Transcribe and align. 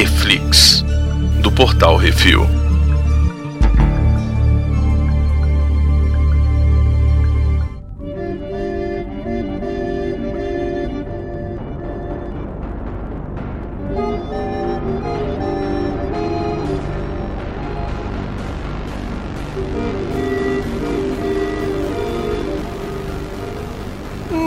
Reflix, 0.00 0.82
do 1.42 1.52
Portal 1.52 1.94
Refil. 1.98 2.40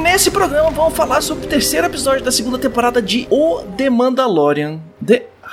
Nesse 0.01 0.31
programa 0.31 0.71
vamos 0.71 0.95
falar 0.95 1.21
sobre 1.21 1.45
o 1.45 1.47
terceiro 1.47 1.85
episódio 1.85 2.23
da 2.23 2.31
segunda 2.31 2.57
temporada 2.57 2.99
de 2.99 3.27
O 3.29 3.61
The 3.77 3.91
Mandalorian, 3.91 4.79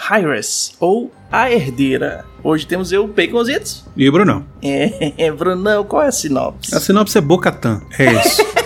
The 0.00 0.14
Heiress, 0.14 0.72
ou 0.80 1.12
A 1.30 1.50
Herdeira. 1.50 2.24
Hoje 2.42 2.66
temos 2.66 2.90
eu, 2.90 3.06
Baconzitos. 3.06 3.84
E 3.96 4.08
o 4.08 4.12
Brunão. 4.12 4.44
É, 4.62 5.30
Brunão, 5.30 5.84
qual 5.84 6.02
é 6.02 6.08
a 6.08 6.12
sinopse? 6.12 6.74
A 6.74 6.80
sinopse 6.80 7.18
é 7.18 7.20
Bocatan. 7.20 7.82
É 7.98 8.12
isso. 8.12 8.42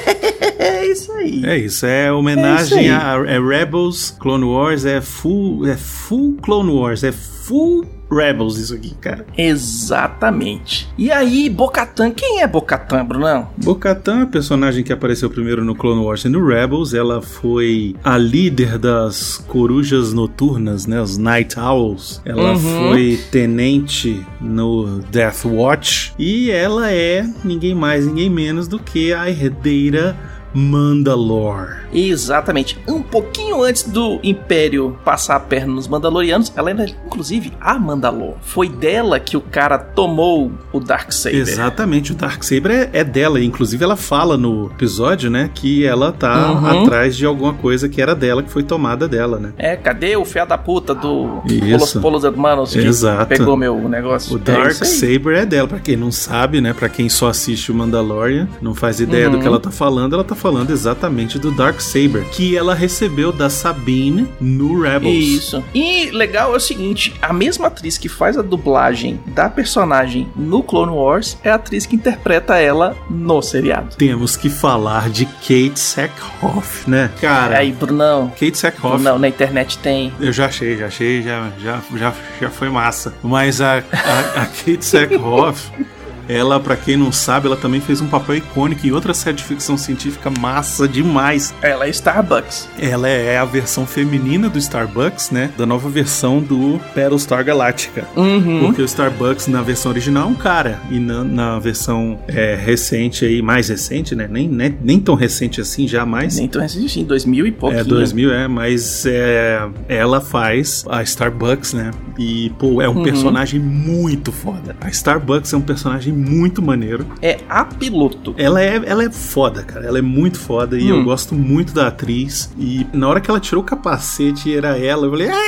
É 0.56 0.86
isso 0.86 1.12
aí. 1.12 1.44
é 1.44 1.58
isso. 1.58 1.84
É 1.84 2.12
homenagem 2.12 2.78
É 2.78 2.82
isso 2.82 2.94
a 2.94 3.26
é 3.26 3.38
Rebels, 3.40 4.16
Clone 4.18 4.44
Wars, 4.44 4.84
é 4.84 5.00
full, 5.00 5.66
é 5.66 5.76
full 5.76 6.36
Clone 6.40 6.70
Wars, 6.70 7.02
é 7.02 7.12
full 7.12 7.84
Rebels 8.10 8.58
isso 8.58 8.74
aqui, 8.74 8.94
cara. 9.00 9.26
Exatamente. 9.36 10.88
E 10.96 11.10
aí, 11.10 11.48
Bocatan, 11.48 12.10
quem 12.10 12.40
é 12.42 12.46
Bocatan, 12.46 13.04
Brunão? 13.04 13.48
Bocatan, 13.56 14.22
a 14.22 14.26
personagem 14.26 14.84
que 14.84 14.92
apareceu 14.92 15.30
primeiro 15.30 15.64
no 15.64 15.74
Clone 15.74 16.04
Wars 16.04 16.24
e 16.24 16.28
no 16.28 16.46
Rebels, 16.46 16.94
ela 16.94 17.20
foi 17.22 17.94
a 18.04 18.16
líder 18.18 18.78
das 18.78 19.38
corujas 19.38 20.12
noturnas, 20.12 20.86
né, 20.86 21.00
os 21.00 21.16
Night 21.18 21.58
Owls. 21.58 22.20
Ela 22.24 22.52
Uhum. 22.52 22.58
foi 22.58 23.18
tenente 23.30 24.24
no 24.40 25.00
Death 25.10 25.44
Watch 25.44 26.12
e 26.18 26.50
ela 26.50 26.90
é 26.92 27.24
ninguém 27.44 27.74
mais, 27.74 28.06
ninguém 28.06 28.28
menos 28.30 28.68
do 28.68 28.78
que 28.78 29.12
a 29.12 29.28
herdeira 29.30 30.16
Mandalore. 30.54 31.84
Exatamente. 31.92 32.78
Um 32.88 33.02
pouquinho 33.02 33.62
antes 33.62 33.82
do 33.84 34.18
Império 34.22 34.96
passar 35.04 35.36
a 35.36 35.40
perna 35.40 35.74
nos 35.74 35.86
Mandalorianos, 35.88 36.52
ela 36.56 36.70
era, 36.70 36.86
inclusive, 37.06 37.52
a 37.60 37.78
Mandalor. 37.78 38.34
Foi 38.42 38.68
dela 38.68 39.18
que 39.20 39.36
o 39.36 39.40
cara 39.40 39.78
tomou 39.78 40.50
o 40.72 40.80
Darksaber. 40.80 41.38
Exatamente, 41.40 42.12
o 42.12 42.14
Darksaber 42.14 42.70
é, 42.70 42.90
é 43.00 43.04
dela. 43.04 43.40
Inclusive, 43.42 43.82
ela 43.84 43.96
fala 43.96 44.36
no 44.36 44.66
episódio, 44.66 45.30
né, 45.30 45.50
que 45.54 45.84
ela 45.84 46.12
tá 46.12 46.52
Uhum. 46.52 46.82
atrás 46.84 47.16
de 47.16 47.24
alguma 47.26 47.54
coisa 47.54 47.88
que 47.88 48.00
era 48.00 48.14
dela, 48.14 48.42
que 48.42 48.50
foi 48.50 48.62
tomada 48.62 49.06
dela, 49.08 49.38
né? 49.38 49.52
É, 49.58 49.76
cadê 49.76 50.16
o 50.16 50.24
fé 50.24 50.44
da 50.46 50.56
puta 50.58 50.94
do 50.94 51.42
Isso. 51.46 52.00
Polos 52.00 52.14
Polos 52.14 52.24
Hermanos 52.24 52.72
que 52.72 52.78
Exato. 52.78 53.26
pegou 53.26 53.56
meu 53.56 53.88
negócio? 53.88 54.34
O 54.34 54.38
É. 54.38 54.40
Darksaber 54.40 55.38
é 55.38 55.46
dela, 55.46 55.66
pra 55.68 55.78
quem 55.78 55.96
não 55.96 56.12
sabe, 56.12 56.60
né? 56.60 56.72
Pra 56.72 56.88
quem 56.88 57.08
só 57.08 57.28
assiste 57.28 57.72
o 57.72 57.74
Mandalorian, 57.74 58.48
não 58.60 58.74
faz 58.74 59.00
ideia 59.00 59.28
do 59.28 59.36
Uhum. 59.36 59.42
que 59.42 59.46
ela 59.48 59.58
tá 59.60 59.70
falando, 59.70 60.12
ela 60.14 60.24
tá 60.24 60.34
falando 60.44 60.72
exatamente 60.72 61.38
do 61.38 61.50
Darksaber, 61.50 62.22
que 62.30 62.54
ela 62.54 62.74
recebeu 62.74 63.32
da 63.32 63.48
Sabine 63.48 64.28
no 64.38 64.78
Rebels. 64.78 65.14
Isso. 65.14 65.64
E 65.74 66.10
legal 66.10 66.52
é 66.52 66.56
o 66.58 66.60
seguinte: 66.60 67.14
a 67.22 67.32
mesma 67.32 67.68
atriz 67.68 67.96
que 67.96 68.10
faz 68.10 68.36
a 68.36 68.42
dublagem 68.42 69.18
da 69.28 69.48
personagem 69.48 70.28
no 70.36 70.62
Clone 70.62 70.92
Wars 70.92 71.38
é 71.42 71.50
a 71.50 71.54
atriz 71.54 71.86
que 71.86 71.96
interpreta 71.96 72.58
ela 72.58 72.94
no 73.08 73.40
seriado. 73.40 73.96
Temos 73.96 74.36
que 74.36 74.50
falar 74.50 75.08
de 75.08 75.24
Kate 75.24 75.80
Sackhoff, 75.80 76.90
né? 76.90 77.10
Cara, 77.22 77.56
Aí, 77.56 77.72
Brunão. 77.72 78.30
Kate 78.38 78.58
Sackhoff 78.58 78.96
Brunão, 78.96 79.18
na 79.18 79.28
internet 79.28 79.78
tem. 79.78 80.12
Eu 80.20 80.30
já 80.30 80.44
achei, 80.44 80.76
já 80.76 80.88
achei, 80.88 81.22
já, 81.22 81.50
já, 81.58 81.80
já, 81.96 82.12
já 82.38 82.50
foi 82.50 82.68
massa. 82.68 83.14
Mas 83.22 83.62
a, 83.62 83.78
a, 83.78 84.42
a 84.42 84.46
Kate 84.46 84.84
Sackhoff, 84.84 85.70
ela, 86.28 86.58
pra 86.60 86.76
quem 86.76 86.96
não 86.96 87.12
sabe, 87.12 87.46
ela 87.46 87.56
também 87.56 87.80
fez 87.80 88.00
um 88.00 88.06
papel 88.06 88.36
icônico 88.36 88.86
em 88.86 88.90
outra 88.92 89.12
série 89.14 89.36
de 89.36 89.44
ficção 89.44 89.76
científica 89.76 90.30
massa 90.38 90.86
demais. 90.88 91.54
Ela 91.62 91.86
é 91.86 91.90
Starbucks. 91.90 92.68
Ela 92.78 93.08
é 93.08 93.38
a 93.38 93.44
versão 93.44 93.86
feminina 93.86 94.48
do 94.48 94.58
Starbucks, 94.58 95.30
né? 95.30 95.50
Da 95.56 95.66
nova 95.66 95.88
versão 95.88 96.40
do 96.40 96.80
Battlestar 96.94 97.44
Galactica. 97.44 98.06
Uhum. 98.16 98.60
Porque 98.66 98.82
o 98.82 98.84
Starbucks 98.84 99.46
na 99.46 99.62
versão 99.62 99.90
original 99.92 100.28
é 100.28 100.30
um 100.30 100.34
cara. 100.34 100.80
E 100.90 100.98
na, 100.98 101.22
na 101.24 101.58
versão 101.58 102.18
é, 102.28 102.54
recente 102.54 103.24
aí, 103.24 103.42
mais 103.42 103.68
recente, 103.68 104.14
né? 104.14 104.26
Nem, 104.30 104.48
nem, 104.48 104.76
nem 104.82 105.00
tão 105.00 105.14
recente 105.14 105.60
assim, 105.60 105.86
já 105.86 106.04
mais. 106.06 106.36
Nem 106.36 106.48
tão 106.48 106.62
recente, 106.62 107.00
em 107.00 107.04
2000 107.04 107.46
e 107.46 107.52
pouquinho. 107.52 107.80
É, 107.80 107.84
2000, 107.84 108.32
é, 108.32 108.48
mas 108.48 109.04
é, 109.06 109.60
ela 109.88 110.20
faz 110.20 110.84
a 110.88 111.02
Starbucks, 111.02 111.72
né? 111.74 111.90
E, 112.18 112.50
pô, 112.58 112.80
é 112.80 112.88
um 112.88 112.94
Uhum. 112.94 113.02
personagem 113.02 113.58
muito 113.58 114.30
foda. 114.30 114.76
A 114.80 114.88
Starbucks 114.88 115.52
é 115.52 115.56
um 115.56 115.60
personagem 115.60 116.12
muito 116.14 116.62
maneiro. 116.62 117.06
É 117.20 117.40
a 117.48 117.64
piloto. 117.64 118.34
Ela 118.38 118.62
é, 118.62 118.80
ela 118.86 119.04
é 119.04 119.10
foda, 119.10 119.62
cara. 119.62 119.84
Ela 119.86 119.98
é 119.98 120.02
muito 120.02 120.38
foda 120.38 120.78
e 120.78 120.90
Hum. 120.92 120.98
eu 120.98 121.04
gosto 121.04 121.34
muito 121.34 121.74
da 121.74 121.88
atriz. 121.88 122.50
E 122.58 122.86
na 122.92 123.08
hora 123.08 123.20
que 123.20 123.28
ela 123.30 123.40
tirou 123.40 123.62
o 123.62 123.66
capacete 123.66 124.48
e 124.48 124.56
era 124.56 124.78
ela, 124.78 125.06
eu 125.06 125.10
falei. 125.10 125.28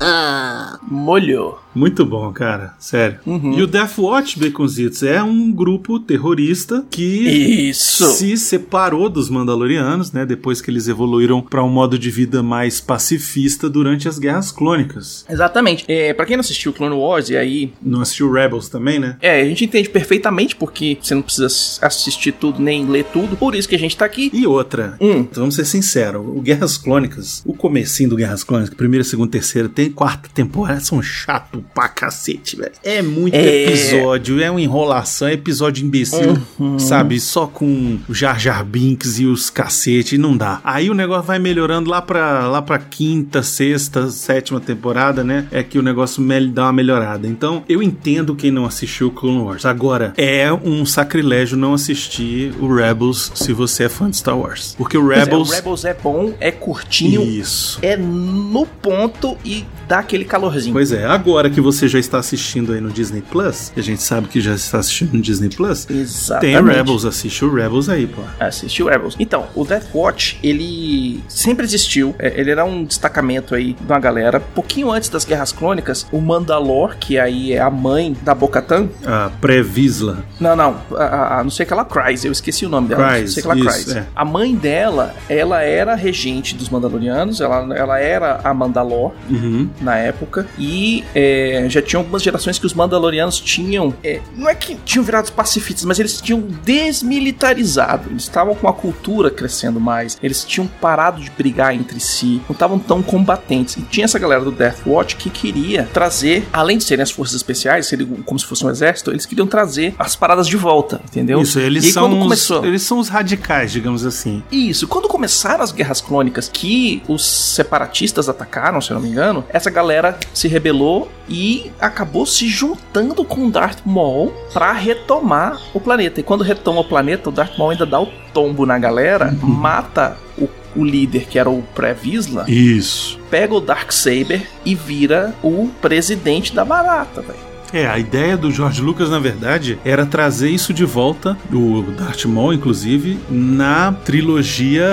"Ah!" 0.00 0.78
Molhou. 0.82 1.60
Muito 1.78 2.04
bom, 2.04 2.32
cara. 2.32 2.74
Sério. 2.78 3.18
Uhum. 3.24 3.56
E 3.56 3.62
o 3.62 3.66
Death 3.66 3.98
Watch, 3.98 4.38
Baconzitos, 4.38 5.02
é 5.04 5.22
um 5.22 5.52
grupo 5.52 6.00
terrorista 6.00 6.84
que 6.90 7.68
Isso. 7.70 8.04
se 8.12 8.36
separou 8.36 9.08
dos 9.08 9.30
Mandalorianos, 9.30 10.10
né? 10.12 10.26
Depois 10.26 10.60
que 10.60 10.70
eles 10.70 10.88
evoluíram 10.88 11.40
para 11.40 11.62
um 11.62 11.68
modo 11.68 11.98
de 11.98 12.10
vida 12.10 12.42
mais 12.42 12.80
pacifista 12.80 13.68
durante 13.70 14.08
as 14.08 14.18
Guerras 14.18 14.50
Clônicas. 14.50 15.24
Exatamente. 15.30 15.84
É, 15.86 16.12
pra 16.12 16.26
quem 16.26 16.36
não 16.36 16.40
assistiu 16.40 16.72
Clone 16.72 16.94
Wars, 16.96 17.30
e 17.30 17.36
aí. 17.36 17.72
Não 17.80 18.00
assistiu 18.00 18.30
Rebels 18.32 18.68
também, 18.68 18.98
né? 18.98 19.16
É, 19.20 19.40
a 19.40 19.44
gente 19.44 19.64
entende 19.64 19.88
perfeitamente 19.88 20.56
porque 20.56 20.98
você 21.00 21.14
não 21.14 21.22
precisa 21.22 21.46
assistir 21.82 22.32
tudo 22.32 22.60
nem 22.60 22.86
ler 22.86 23.04
tudo. 23.04 23.36
Por 23.36 23.54
isso 23.54 23.68
que 23.68 23.74
a 23.76 23.78
gente 23.78 23.96
tá 23.96 24.04
aqui. 24.04 24.30
E 24.32 24.46
outra, 24.46 24.96
Hum. 25.00 25.26
vamos 25.32 25.54
ser 25.54 25.64
sinceros, 25.64 26.26
o 26.26 26.40
Guerras 26.40 26.76
Clônicas, 26.76 27.42
o 27.46 27.54
comecinho 27.54 28.10
do 28.10 28.16
Guerras 28.16 28.42
Clônicas, 28.42 28.74
primeira, 28.74 29.04
segunda, 29.04 29.30
terceira, 29.30 29.68
tem 29.68 29.90
quarta 29.90 30.28
temporada, 30.34 30.80
são 30.80 31.00
chato 31.02 31.64
pra 31.74 31.88
cacete, 31.88 32.56
velho. 32.56 32.72
É 32.82 33.00
muito 33.02 33.34
É. 33.34 33.64
episódio, 33.66 34.40
é 34.42 34.50
uma 34.50 34.60
enrolação, 34.60 35.28
é 35.28 35.32
episódio 35.34 35.84
imbecil, 35.84 36.36
Uhum. 36.58 36.78
sabe? 36.78 37.20
Só 37.20 37.46
com 37.46 37.98
o 38.08 38.14
Jar 38.14 38.38
Jar 38.38 38.64
Binks 38.64 39.18
e 39.18 39.26
os 39.26 39.50
cacete, 39.50 40.18
não 40.18 40.36
dá. 40.36 40.60
Aí 40.64 40.90
o 40.90 40.94
negócio 40.94 41.24
vai 41.24 41.38
melhorando 41.38 41.88
lá 41.90 42.00
pra, 42.02 42.46
lá 42.48 42.60
pra 42.62 42.78
quinta, 42.78 43.42
sexta, 43.42 44.08
sétima 44.10 44.60
temporada, 44.60 45.22
né? 45.22 45.46
É 45.50 45.62
que 45.62 45.78
o 45.78 45.82
negócio 45.82 46.22
dá 46.52 46.64
uma 46.64 46.72
melhorada. 46.72 47.26
Então, 47.26 47.62
eu 47.68 47.82
entendo 47.82 48.34
quem 48.34 48.50
não 48.50 48.64
assistiu 48.66 49.10
Clone 49.10 49.40
Wars. 49.42 49.64
Agora, 49.64 50.12
é 50.16 50.52
um 50.52 50.84
sacrilégio 50.84 51.56
não 51.56 51.74
assistir 51.74 52.52
o 52.60 52.72
Rebels 52.74 53.30
se 53.34 53.52
você 53.52 53.84
é 53.84 53.88
fã 53.88 54.10
de 54.10 54.16
Star 54.16 54.38
Wars. 54.38 54.74
Porque 54.76 54.96
o 54.98 55.02
Pois 55.04 55.16
é, 55.18 55.24
Rebels. 55.24 55.48
o 55.48 55.52
Rebels 55.52 55.84
é 55.84 55.94
bom, 55.94 56.34
é 56.40 56.50
curtinho, 56.50 57.22
Isso. 57.22 57.78
é 57.82 57.96
no 57.96 58.66
ponto 58.66 59.36
e 59.44 59.64
dá 59.88 60.00
aquele 60.00 60.24
calorzinho. 60.24 60.72
Pois 60.72 60.92
é, 60.92 61.04
agora 61.06 61.47
que 61.50 61.60
você 61.60 61.88
já 61.88 61.98
está 61.98 62.18
assistindo 62.18 62.72
aí 62.72 62.80
no 62.80 62.90
Disney 62.90 63.22
Plus, 63.22 63.70
que 63.74 63.80
a 63.80 63.82
gente 63.82 64.02
sabe 64.02 64.28
que 64.28 64.40
já 64.40 64.54
está 64.54 64.78
assistindo 64.78 65.14
no 65.14 65.20
Disney 65.20 65.48
Plus, 65.48 65.84
tem 65.84 65.98
Exatamente. 66.00 66.76
Rebels, 66.76 67.04
assiste 67.04 67.44
o 67.44 67.52
Rebels 67.54 67.88
aí, 67.88 68.06
pô. 68.06 68.22
Assistiu 68.40 68.86
Rebels. 68.88 69.16
Então, 69.18 69.46
o 69.54 69.64
Death 69.64 69.86
Watch, 69.94 70.38
ele 70.42 71.22
sempre 71.28 71.64
existiu. 71.64 72.14
É, 72.18 72.38
Ele 72.38 72.50
era 72.50 72.64
um 72.64 72.84
destacamento 72.84 73.54
aí 73.54 73.72
de 73.74 73.86
uma 73.92 73.98
galera. 73.98 74.40
Pouquinho 74.40 74.90
antes 74.90 75.08
das 75.08 75.24
Guerras 75.24 75.52
Crônicas, 75.52 76.06
o 76.12 76.20
Mandalor, 76.20 76.96
que 76.98 77.18
aí 77.18 77.52
é 77.52 77.60
a 77.60 77.70
mãe 77.70 78.16
da 78.22 78.34
Bocatan. 78.34 78.88
A 79.04 79.30
pré-Visla. 79.40 80.24
Não, 80.40 80.54
não. 80.56 80.76
A, 80.96 81.38
a- 81.40 81.44
não 81.44 81.50
sei 81.50 81.64
que 81.66 81.72
ela 81.72 81.84
Cries, 81.84 82.24
eu 82.24 82.32
esqueci 82.32 82.64
o 82.66 82.68
nome 82.68 82.88
dela. 82.88 83.08
Kryze, 83.08 83.22
não 83.24 83.32
sei 83.32 83.42
que 83.42 83.48
ela 83.48 83.58
isso, 83.58 83.84
Cries. 83.84 83.96
é. 83.96 84.06
A 84.14 84.24
mãe 84.24 84.54
dela, 84.54 85.14
ela 85.28 85.62
era 85.62 85.94
regente 85.94 86.54
dos 86.54 86.68
Mandalorianos, 86.68 87.40
ela, 87.40 87.76
ela 87.76 87.98
era 87.98 88.40
a 88.44 88.52
Mandalor 88.54 89.12
Uhum. 89.30 89.68
na 89.80 89.96
época. 89.96 90.46
E 90.58 91.04
é, 91.14 91.37
já 91.68 91.82
tinham 91.82 92.00
algumas 92.00 92.22
gerações 92.22 92.58
que 92.58 92.66
os 92.66 92.74
Mandalorianos 92.74 93.40
tinham. 93.40 93.94
é, 94.02 94.20
não 94.36 94.48
é 94.48 94.54
que 94.54 94.76
tinham 94.84 95.04
virado 95.04 95.32
pacifistas, 95.32 95.84
mas 95.84 95.98
eles 95.98 96.20
tinham 96.20 96.40
desmilitarizado. 96.64 98.10
Eles 98.10 98.22
estavam 98.24 98.54
com 98.54 98.68
a 98.68 98.72
cultura 98.72 99.30
crescendo 99.30 99.80
mais. 99.80 100.16
Eles 100.22 100.44
tinham 100.44 100.66
parado 100.66 101.20
de 101.20 101.30
brigar 101.30 101.74
entre 101.74 102.00
si. 102.00 102.40
Não 102.48 102.52
estavam 102.52 102.78
tão 102.78 103.02
combatentes. 103.02 103.76
E 103.76 103.82
tinha 103.82 104.04
essa 104.04 104.18
galera 104.18 104.44
do 104.44 104.50
Death 104.50 104.86
Watch 104.86 105.16
que 105.16 105.30
queria 105.30 105.88
trazer, 105.92 106.46
além 106.52 106.78
de 106.78 106.84
serem 106.84 107.02
as 107.02 107.10
forças 107.10 107.36
especiais, 107.36 107.90
como 108.24 108.38
se 108.38 108.46
fosse 108.46 108.64
um 108.64 108.70
exército, 108.70 109.10
eles 109.10 109.26
queriam 109.26 109.46
trazer 109.46 109.94
as 109.98 110.16
paradas 110.16 110.46
de 110.46 110.56
volta, 110.56 111.00
entendeu? 111.04 111.40
Isso, 111.40 111.58
eles 111.58 111.84
e 111.84 111.86
aí, 111.88 111.92
são, 111.92 112.12
os, 112.12 112.22
começou. 112.22 112.64
eles 112.64 112.82
são 112.82 112.98
os 112.98 113.08
radicais, 113.08 113.72
digamos 113.72 114.04
assim. 114.04 114.42
Isso, 114.50 114.86
quando 114.86 115.08
começaram 115.08 115.62
as 115.62 115.72
guerras 115.72 116.00
clônicas 116.00 116.48
que 116.52 117.02
os 117.08 117.24
separatistas 117.26 118.28
atacaram, 118.28 118.80
se 118.80 118.90
eu 118.90 118.94
não 118.94 119.02
me 119.02 119.08
engano, 119.08 119.44
essa 119.48 119.70
galera 119.70 120.18
se 120.32 120.48
rebelou 120.48 121.10
e 121.28 121.70
acabou 121.80 122.24
se 122.24 122.48
juntando 122.48 123.24
com 123.24 123.50
Darth 123.50 123.80
Maul 123.84 124.32
para 124.52 124.72
retomar 124.72 125.60
o 125.74 125.80
planeta. 125.80 126.20
E 126.20 126.22
quando 126.22 126.42
retoma 126.42 126.80
o 126.80 126.84
planeta, 126.84 127.28
o 127.28 127.32
Darth 127.32 127.58
Maul 127.58 127.70
ainda 127.70 127.86
dá 127.86 128.00
o 128.00 128.08
tombo 128.32 128.64
na 128.64 128.78
galera, 128.78 129.36
uhum. 129.42 129.48
mata 129.48 130.16
o, 130.36 130.48
o, 130.74 130.84
líder 130.84 131.26
que 131.26 131.38
era 131.38 131.50
o 131.50 131.62
pré-Visla. 131.74 132.44
Isso. 132.48 133.18
Pega 133.30 133.54
o 133.54 133.60
Dark 133.60 133.92
Saber 133.92 134.48
e 134.64 134.74
vira 134.74 135.34
o 135.42 135.68
presidente 135.80 136.54
da 136.54 136.64
barata, 136.64 137.20
velho. 137.20 137.57
É, 137.72 137.86
a 137.86 137.98
ideia 137.98 138.36
do 138.36 138.50
George 138.50 138.80
Lucas, 138.80 139.10
na 139.10 139.18
verdade, 139.18 139.78
era 139.84 140.06
trazer 140.06 140.50
isso 140.50 140.72
de 140.72 140.84
volta, 140.84 141.36
do 141.50 141.82
Darth 141.92 142.24
Maul, 142.24 142.54
inclusive, 142.54 143.18
na 143.28 143.92
trilogia 143.92 144.86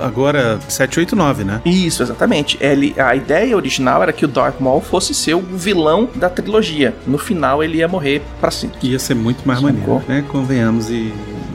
agora 0.00 0.58
789, 0.68 1.44
né? 1.44 1.60
Isso, 1.64 2.02
exatamente. 2.02 2.56
Ele, 2.60 2.94
a 2.98 3.14
ideia 3.14 3.56
original 3.56 4.02
era 4.02 4.12
que 4.12 4.24
o 4.24 4.28
Darth 4.28 4.60
Maul 4.60 4.80
fosse 4.80 5.14
ser 5.14 5.34
o 5.34 5.40
vilão 5.40 6.08
da 6.14 6.28
trilogia. 6.28 6.94
No 7.06 7.18
final, 7.18 7.62
ele 7.62 7.78
ia 7.78 7.88
morrer 7.88 8.22
para 8.40 8.50
sempre. 8.50 8.78
Ia 8.82 8.98
ser 8.98 9.14
muito 9.14 9.46
mais 9.46 9.60
maneiro, 9.60 10.02
né? 10.08 10.24
Convenhamos 10.28 10.90
e 10.90 11.12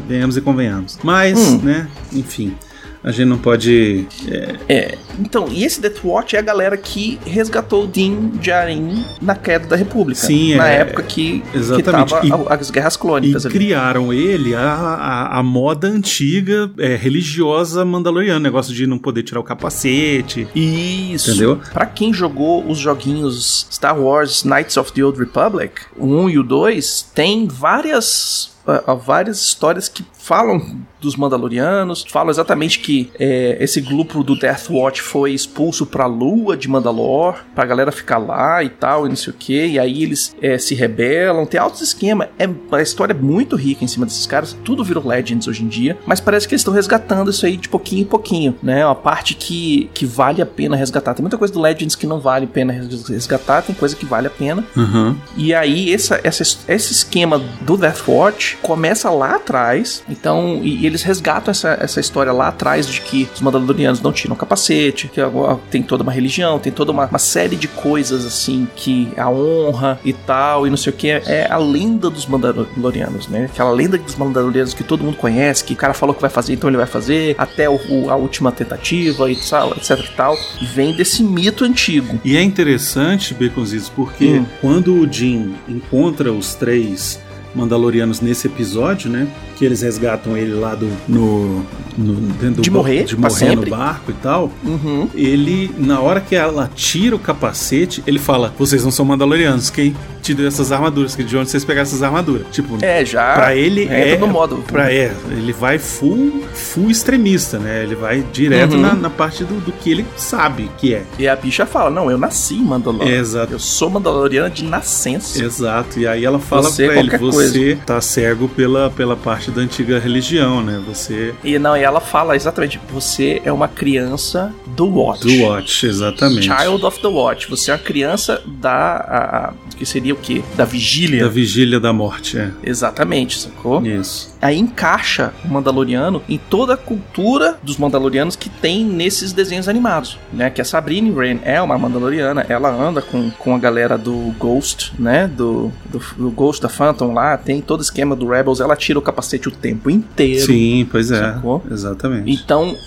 venhamos 0.08 0.38
e 0.38 0.42
convenhamos. 0.42 1.00
Mas, 1.04 1.38
hum. 1.38 1.60
né, 1.64 1.88
enfim 2.14 2.56
a 3.04 3.12
gente 3.12 3.26
não 3.26 3.38
pode. 3.38 4.08
É... 4.28 4.56
é... 4.68 4.98
Então, 5.20 5.48
e 5.50 5.64
esse 5.64 5.82
Death 5.82 6.04
Watch 6.04 6.36
é 6.36 6.40
a 6.40 6.42
galera 6.42 6.78
que 6.78 7.20
resgatou 7.26 7.86
o 7.86 7.88
Din 7.88 8.32
Djarin 8.36 9.04
na 9.22 9.36
queda 9.36 9.68
da 9.68 9.76
República. 9.76 10.20
Sim, 10.20 10.56
Na 10.56 10.70
é... 10.70 10.82
época 10.82 11.04
que, 11.04 11.44
Exatamente. 11.54 12.14
que 12.22 12.30
tava 12.30 12.44
e, 12.44 12.54
as 12.54 12.70
guerras 12.70 12.98
clônicas 12.98 13.44
e 13.44 13.48
ali. 13.48 13.56
criaram 13.56 14.14
ele 14.14 14.54
a, 14.56 14.62
a, 14.62 15.40
a 15.40 15.44
moda 15.44 15.88
antiga, 15.88 16.70
é, 16.78 16.96
religiosa 16.96 17.84
mandaloriana. 17.86 18.40
Negócio 18.40 18.74
de 18.74 18.86
não 18.86 18.98
poder 18.98 19.24
tirar 19.24 19.40
o 19.40 19.44
capacete. 19.44 20.48
Isso. 20.56 21.32
Entendeu? 21.32 21.60
Pra 21.74 21.86
quem 21.86 22.14
jogou 22.14 22.70
os 22.70 22.78
joguinhos 22.78 23.68
Star 23.72 24.00
Wars 24.00 24.44
Knights 24.44 24.78
of 24.78 24.92
the 24.94 25.04
Old 25.04 25.20
Republic, 25.20 25.82
o 25.96 26.06
1 26.06 26.30
e 26.30 26.40
o 26.40 26.44
2, 26.44 27.12
tem 27.14 27.48
várias 27.48 28.56
várias 29.02 29.42
histórias 29.42 29.88
que 29.88 30.04
falam 30.28 30.62
dos 31.00 31.16
Mandalorianos, 31.16 32.06
falam 32.10 32.30
exatamente 32.30 32.80
que 32.80 33.10
é, 33.20 33.58
esse 33.62 33.80
grupo 33.80 34.24
do 34.24 34.36
Death 34.36 34.70
Watch 34.70 35.02
foi 35.02 35.32
expulso 35.32 35.86
pra 35.86 36.06
lua 36.06 36.58
de 36.58 36.68
Mandalor, 36.68 37.36
pra 37.56 37.66
galera 37.66 37.92
ficar 37.92 38.18
lá 38.18 38.64
e 38.64 38.70
tal, 38.70 39.06
e 39.06 39.10
não 39.10 39.16
sei 39.16 39.32
o 39.32 39.36
que, 39.36 39.68
e 39.68 39.80
aí 39.80 40.04
eles 40.04 40.36
é, 40.42 40.58
se 40.58 40.76
rebelam, 40.76 41.46
tem 41.46 41.60
altos 41.60 41.82
esquema, 41.82 42.30
é, 42.38 42.50
a 42.72 42.82
história 42.82 43.14
é 43.14 43.16
muito 43.16 43.56
rica 43.56 43.86
em 43.86 43.88
cima 43.88 44.06
desses 44.06 44.26
caras, 44.26 44.58
tudo 44.66 44.84
virou 44.84 45.08
Legends 45.08 45.48
hoje 45.48 45.64
em 45.64 45.68
dia, 45.68 45.98
mas 46.06 46.20
parece 46.20 46.48
que 46.48 46.56
eles 46.56 46.62
estão 46.62 46.74
resgatando 46.74 47.30
isso 47.30 47.46
aí 47.46 47.56
de 47.56 47.70
pouquinho 47.70 48.02
em 48.02 48.06
pouquinho, 48.06 48.56
né, 48.62 48.86
uma 48.86 48.96
parte 48.96 49.36
que, 49.36 49.90
que 49.94 50.06
vale 50.06 50.42
a 50.42 50.46
pena 50.46 50.76
resgatar, 50.76 51.14
tem 51.14 51.24
muita 51.24 51.38
coisa 51.38 51.54
do 51.54 51.62
Legends 51.62 51.96
que 51.96 52.08
não 52.08 52.20
vale 52.20 52.46
a 52.46 52.50
pena 52.50 52.74
resgatar, 52.74 53.62
tem 53.62 53.76
coisa 53.76 53.96
que 53.96 54.06
vale 54.06 54.28
a 54.28 54.32
pena, 54.32 54.64
uhum. 54.76 55.16
e 55.38 55.54
aí 55.54 55.94
essa, 55.94 56.20
essa, 56.24 56.42
esse 56.42 56.92
esquema 56.92 57.40
do 57.62 57.78
Death 57.78 58.08
Watch 58.08 58.58
começa 58.64 59.10
lá 59.12 59.36
atrás, 59.36 60.04
então, 60.20 60.62
e, 60.64 60.82
e 60.82 60.86
eles 60.86 61.04
resgatam 61.04 61.52
essa, 61.52 61.78
essa 61.80 62.00
história 62.00 62.32
lá 62.32 62.48
atrás 62.48 62.88
de 62.88 63.02
que 63.02 63.28
os 63.34 63.42
Mandalorianos 63.42 64.02
não 64.02 64.12
tiram 64.12 64.36
capacete, 64.36 65.08
que 65.08 65.22
tem 65.70 65.84
toda 65.84 66.04
uma 66.04 66.12
religião, 66.12 66.60
tem 66.60 66.72
toda 66.72 66.92
uma, 66.92 67.06
uma 67.06 67.20
série 67.20 67.56
de 67.56 67.68
coisas 67.68 68.26
assim 68.26 68.68
que 68.76 69.10
a 69.18 69.30
honra 69.30 70.00
e 70.04 70.14
tal, 70.14 70.66
e 70.66 70.70
não 70.70 70.78
sei 70.78 70.92
o 70.92 70.96
que, 70.96 71.10
é 71.10 71.48
a 71.50 71.58
lenda 71.58 72.10
dos 72.10 72.26
Mandalorianos, 72.26 73.28
né? 73.28 73.46
Aquela 73.46 73.72
lenda 73.72 73.98
dos 73.98 74.16
Mandalorianos 74.16 74.74
que 74.74 74.84
todo 74.84 75.04
mundo 75.04 75.18
conhece, 75.18 75.64
que 75.64 75.74
o 75.74 75.78
cara 75.78 75.94
falou 75.94 76.16
que 76.16 76.22
vai 76.22 76.30
fazer, 76.30 76.54
então 76.54 76.70
ele 76.70 76.78
vai 76.78 76.88
fazer, 76.88 77.36
até 77.38 77.70
o, 77.70 77.80
o, 77.90 78.10
a 78.10 78.16
última 78.16 78.52
tentativa 78.52 79.30
e 79.32 79.36
tal, 79.36 79.72
etc 79.72 80.00
e 80.00 80.16
tal, 80.16 80.38
vem 80.74 80.96
desse 80.96 81.24
mito 81.24 81.64
antigo. 81.64 82.20
E 82.24 82.36
é 82.36 82.42
interessante, 82.42 83.34
Baconzitos, 83.34 83.90
porque 83.90 84.40
hum. 84.40 84.46
quando 84.62 84.94
o 84.94 85.12
Jim 85.12 85.56
encontra 85.68 86.32
os 86.32 86.56
três 86.56 87.20
Mandalorianos 87.58 88.22
nesse 88.22 88.48
episódio, 88.48 89.10
né? 89.10 89.28
Que 89.56 89.66
eles 89.66 89.82
resgatam 89.82 90.38
ele 90.38 90.54
lá 90.54 90.76
do. 90.76 90.88
No, 91.08 91.66
no 91.98 92.14
dentro 92.34 92.62
de 92.62 92.70
morrer, 92.70 93.04
de 93.04 93.18
morrer 93.18 93.56
no 93.56 93.66
barco 93.66 94.12
e 94.12 94.14
tal. 94.14 94.52
Uhum. 94.64 95.10
Ele, 95.16 95.72
na 95.78 96.00
hora 96.00 96.22
que 96.22 96.36
ela 96.36 96.70
tira 96.74 97.16
o 97.16 97.20
capacete, 97.20 98.04
ele 98.06 98.20
fala: 98.20 98.54
Vocês 98.58 98.84
não 98.84 98.92
são 98.92 99.06
Mandalorianos, 99.06 99.70
quem 99.70 99.96
te 100.22 100.34
deu 100.34 100.48
essas 100.48 100.72
armaduras? 100.72 101.16
Que 101.16 101.24
de 101.24 101.38
onde 101.38 101.50
vocês 101.50 101.64
pegaram 101.64 101.84
essas 101.84 102.04
armaduras? 102.04 102.46
Tipo, 102.52 102.78
é, 102.82 103.04
já. 103.06 103.34
Pra 103.34 103.56
ele 103.56 103.86
é. 103.86 104.18
no 104.18 104.28
modo. 104.28 104.58
Pra, 104.68 104.92
é, 104.92 105.12
ele 105.32 105.54
vai 105.54 105.80
full, 105.80 106.44
full 106.54 106.92
extremista, 106.92 107.58
né? 107.58 107.84
Ele 107.84 107.96
vai 107.96 108.24
direto 108.32 108.74
uhum. 108.74 108.82
na, 108.82 108.94
na, 108.94 109.10
parte 109.10 109.44
do, 109.44 109.60
do 109.60 109.72
que 109.72 109.90
ele 109.90 110.06
sabe 110.16 110.70
que 110.78 110.94
é. 110.94 111.04
E 111.18 111.28
a 111.28 111.36
bicha 111.36 111.66
fala: 111.66 111.90
Não, 111.90 112.12
eu 112.12 112.18
nasci 112.18 112.56
Mandaloriano. 112.56 113.20
Exato. 113.20 113.54
Eu 113.54 113.60
sou 113.60 113.90
Mandaloriana 113.90 114.50
de 114.50 114.64
nascença. 114.64 115.44
Exato. 115.44 116.00
E 116.00 116.08
aí 116.08 116.26
ela 116.26 116.40
fala 116.40 116.64
você, 116.64 116.86
pra 116.86 116.98
ele: 116.98 117.18
Você 117.18 117.47
você 117.52 117.78
tá 117.86 118.00
cego 118.02 118.48
pela, 118.50 118.90
pela 118.90 119.16
parte 119.16 119.52
da 119.52 119.62
antiga 119.62 120.00
religião, 120.00 120.62
né? 120.62 120.82
Você. 120.88 121.34
E 121.44 121.58
não, 121.60 121.76
e 121.76 121.82
ela 121.82 122.00
fala 122.00 122.36
exatamente: 122.36 122.80
você 122.92 123.42
é 123.44 123.52
uma 123.52 123.68
criança 123.68 124.54
do 124.68 124.88
Watch. 124.88 125.22
Do 125.22 125.44
Watch, 125.44 125.86
exatamente. 125.86 126.44
Child 126.44 126.86
of 126.86 127.02
the 127.02 127.08
Watch. 127.08 127.50
Você 127.50 127.72
é 127.72 127.74
uma 127.74 127.80
criança 127.80 128.42
da. 128.46 128.72
A, 128.72 129.48
a, 129.50 129.54
que 129.78 129.86
seria 129.86 130.14
o 130.14 130.18
quê? 130.18 130.44
Da 130.56 130.66
vigília. 130.66 131.24
Da 131.24 131.30
vigília 131.30 131.80
da 131.80 131.94
morte, 131.94 132.38
é. 132.38 132.52
Exatamente, 132.64 133.40
sacou? 133.40 133.86
Isso. 133.86 134.36
Aí 134.42 134.58
encaixa 134.58 135.34
o 135.44 135.48
Mandaloriano 135.48 136.22
em 136.28 136.38
toda 136.38 136.74
a 136.74 136.78
cultura 136.78 137.58
dos 137.64 137.78
Mandalorianos 137.78 138.36
que 138.36 138.50
tem 138.50 138.84
nesses 138.84 139.34
desenhos 139.34 139.68
animados, 139.68 140.18
né? 140.32 140.50
Que 140.50 140.62
a 140.62 140.66
Sabrina 140.66 141.12
Wren 141.14 141.40
é 141.44 141.62
uma 141.62 141.78
Mandaloriana, 141.78 142.46
ela 142.48 142.70
anda 142.70 143.02
com, 143.02 143.30
com 143.32 143.56
a 143.56 143.60
galera 143.60 143.98
do 143.98 144.34
Ghost, 144.38 144.94
né? 144.98 145.28
Do, 145.28 145.72
do, 145.86 146.00
do 146.18 146.32
Ghost 146.32 146.62
da 146.62 146.70
Phantom 146.70 147.14
lá, 147.14 147.27
tem 147.36 147.60
todo 147.60 147.80
o 147.80 147.84
esquema 147.84 148.16
do 148.16 148.28
Rebels, 148.28 148.60
ela 148.60 148.76
tira 148.76 149.00
o 149.00 149.02
capacete 149.02 149.48
o 149.48 149.52
tempo 149.52 149.90
inteiro. 149.90 150.46
Sim, 150.46 150.88
pois 150.90 151.10
é. 151.12 151.20
Sacou? 151.20 151.64
Exatamente. 151.70 152.32
Então, 152.32 152.78